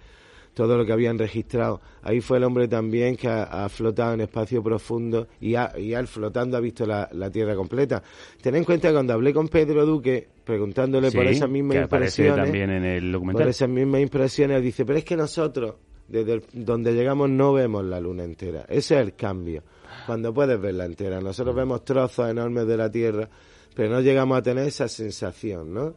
[0.54, 1.80] todo lo que habían registrado.
[2.02, 5.94] Ahí fue el hombre también que ha, ha flotado en espacio profundo y, ha, y
[5.94, 8.04] al flotando ha visto la, la Tierra completa.
[8.42, 12.36] Ten en cuenta que cuando hablé con Pedro Duque, preguntándole por esas mismas que impresiones,
[12.44, 13.44] también en el documental.
[13.44, 15.76] por esas mismas impresiones, él dice, pero es que nosotros,
[16.10, 18.66] desde el- donde llegamos, no vemos la luna entera.
[18.68, 19.64] Ese es el cambio.
[20.08, 21.22] Cuando puedes verla entera.
[21.22, 23.30] Nosotros vemos trozos enormes de la Tierra,
[23.76, 25.94] pero no llegamos a tener esa sensación, ¿no?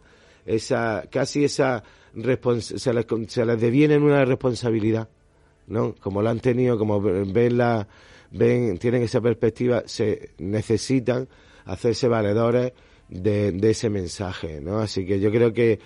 [0.46, 1.82] Esa, casi esa
[2.14, 5.08] se les, se les deviene en una responsabilidad,
[5.68, 5.94] ¿no?
[6.00, 7.86] Como lo han tenido, como ven la,
[8.32, 11.28] ven, tienen esa perspectiva, se necesitan
[11.64, 12.72] hacerse valedores
[13.08, 14.78] de, ese mensaje, ¿no?
[14.80, 15.78] Así que yo creo que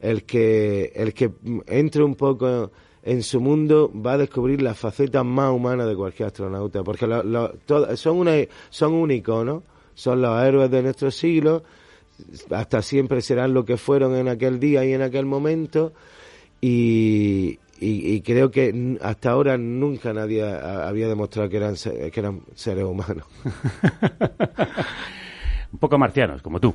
[0.00, 1.30] el que, el que
[1.66, 2.70] entre un poco
[3.02, 7.22] en su mundo va a descubrir las facetas más humanas de cualquier astronauta, porque lo-
[7.22, 7.52] lo-
[7.96, 8.32] son, una,
[8.70, 9.62] son un icono,
[9.94, 11.62] son los héroes de nuestro siglo,
[12.50, 15.92] hasta siempre serán lo que fueron en aquel día y en aquel momento,
[16.60, 22.20] y, y- y creo que hasta ahora nunca nadie ha- había demostrado que eran, que
[22.20, 23.24] eran seres humanos.
[25.72, 26.74] Un poco marcianos, como tú.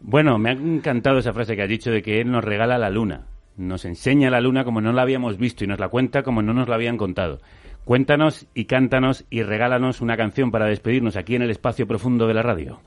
[0.00, 2.90] Bueno, me ha encantado esa frase que has dicho de que él nos regala la
[2.90, 3.26] luna.
[3.56, 6.52] Nos enseña la luna como no la habíamos visto y nos la cuenta como no
[6.54, 7.40] nos la habían contado.
[7.84, 12.34] Cuéntanos y cántanos y regálanos una canción para despedirnos aquí en el espacio profundo de
[12.34, 12.80] la radio.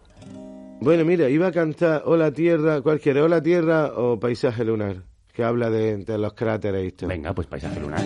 [0.79, 5.69] Bueno, mira, iba a cantar Hola Tierra, cualquiera, Hola Tierra o Paisaje Lunar, que habla
[5.69, 7.07] de, de los cráteres y esto.
[7.07, 8.01] Venga, pues Paisaje Lunar.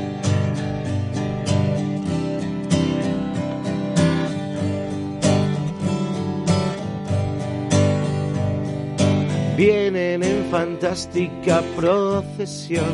[9.58, 12.94] Vienen en fantástica procesión,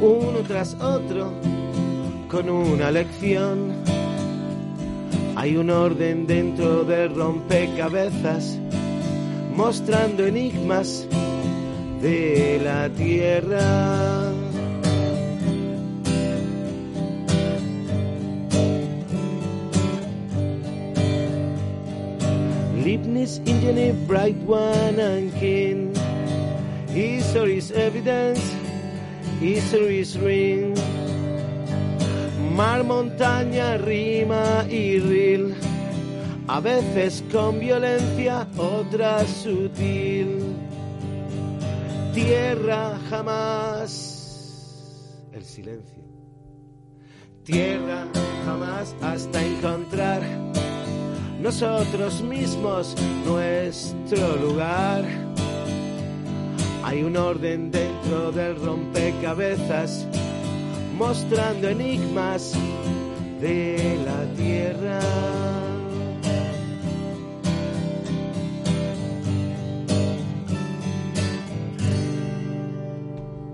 [0.00, 1.34] uno tras otro,
[2.28, 3.72] con una lección.
[5.36, 8.58] Hay un orden dentro del rompecabezas,
[9.54, 11.06] mostrando enigmas
[12.00, 14.32] de la tierra.
[22.82, 25.92] Leibniz, Ingenie, Bright One and King.
[26.94, 28.40] History's evidence,
[29.40, 30.74] history's ring.
[32.56, 35.54] Mar, montaña, rima y ril.
[36.48, 40.56] A veces con violencia, otras sutil.
[42.14, 43.92] Tierra jamás.
[45.32, 46.02] El silencio.
[47.44, 48.06] Tierra
[48.46, 50.22] jamás hasta encontrar
[51.40, 52.96] nosotros mismos
[53.26, 55.04] nuestro lugar.
[56.82, 60.06] Hay un orden dentro del rompecabezas,
[60.96, 62.52] mostrando enigmas
[63.40, 65.00] de la tierra.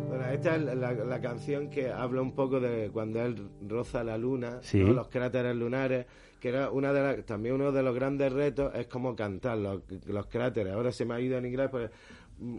[0.09, 3.37] Bueno, esta es la, la canción que habla un poco de cuando él
[3.67, 4.79] roza la luna, Sí.
[4.79, 4.93] ¿no?
[4.93, 6.07] los cráteres lunares,
[6.41, 9.83] que era una de las, también uno de los grandes retos es cómo cantar los,
[10.07, 10.73] los cráteres.
[10.73, 11.91] Ahora se me ha ido en inglés, pues
[12.39, 12.59] mm,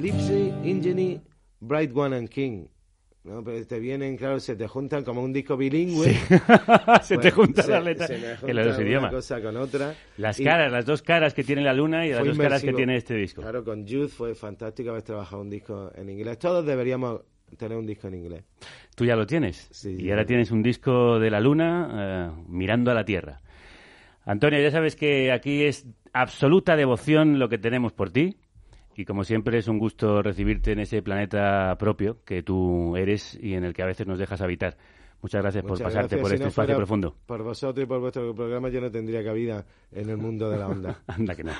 [0.00, 1.20] Lipsy, Ingenie,
[1.60, 2.66] Bright One and King.
[3.28, 3.44] ¿No?
[3.44, 6.14] Pero te vienen, claro, se te juntan como un disco bilingüe.
[7.02, 9.12] Se te juntan las letras en los dos idiomas.
[9.12, 9.94] cosa con otra.
[10.16, 12.72] Las Y- caras, las dos caras que tiene la luna y las dos caras que
[12.72, 13.42] tiene este disco.
[13.42, 16.38] Claro, con Youth fue fantástico haber trabajado un disco en inglés.
[16.38, 17.20] Todos deberíamos
[17.56, 18.44] tener un disco en inglés.
[18.94, 19.68] Tú ya lo tienes.
[19.70, 23.40] Sí, y ahora tienes un disco de la luna eh, mirando a la Tierra.
[24.24, 28.36] Antonio, ya sabes que aquí es absoluta devoción lo que tenemos por ti.
[28.98, 33.54] Y como siempre es un gusto recibirte en ese planeta propio que tú eres y
[33.54, 34.76] en el que a veces nos dejas habitar.
[35.22, 36.20] Muchas gracias por pasarte gracias.
[36.20, 37.14] por Si este no espacio profundo.
[37.24, 40.66] Por vosotros y por vuestro programa yo no tendría cabida en el mundo de la
[40.66, 40.98] onda.
[41.06, 41.52] Anda que no.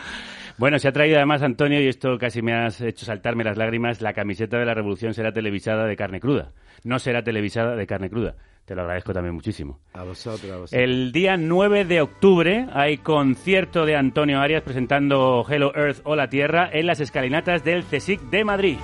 [0.59, 4.03] Bueno, se ha traído además, Antonio, y esto casi me has hecho saltarme las lágrimas,
[4.03, 6.51] la camiseta de la Revolución será televisada de carne cruda.
[6.83, 8.35] No será televisada de carne cruda.
[8.69, 9.79] Te lo agradezco también muchísimo.
[9.95, 10.73] A vosotros, a vosotros.
[10.75, 16.29] El día 9 de octubre hay concierto de Antonio Arias presentando Hello Earth o la
[16.29, 18.77] Tierra en las escalinatas del CSIC de Madrid.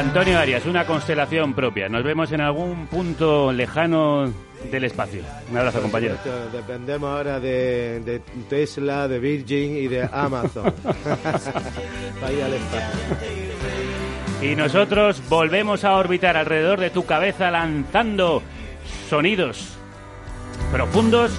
[0.00, 1.86] Antonio Arias, una constelación propia.
[1.90, 4.32] Nos vemos en algún punto lejano
[4.70, 5.22] del espacio.
[5.50, 6.16] Un abrazo, compañero.
[6.50, 10.72] dependemos ahora de, de Tesla, de Virgin y de Amazon.
[10.82, 12.88] Para ir al espacio.
[14.40, 18.42] Y nosotros volvemos a orbitar alrededor de tu cabeza lanzando
[19.10, 19.76] sonidos
[20.72, 21.30] profundos.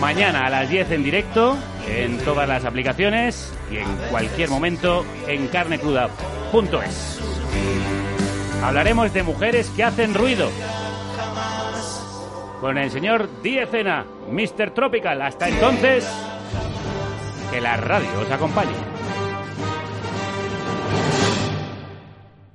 [0.00, 5.46] Mañana a las 10 en directo en todas las aplicaciones y en cualquier momento en
[5.48, 7.41] carnecruda.es.
[8.62, 10.48] Hablaremos de mujeres que hacen ruido.
[12.60, 14.72] Con el señor Diecena, Mr.
[14.72, 15.20] Tropical.
[15.20, 16.08] Hasta entonces,
[17.50, 18.92] que la radio os acompañe.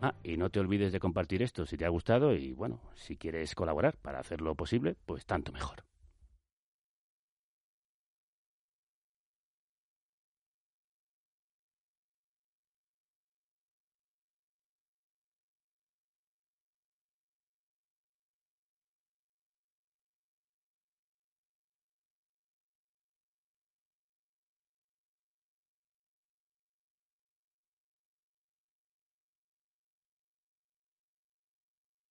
[0.01, 3.17] Ah, y no te olvides de compartir esto si te ha gustado y bueno, si
[3.17, 5.86] quieres colaborar para hacerlo posible, pues tanto mejor.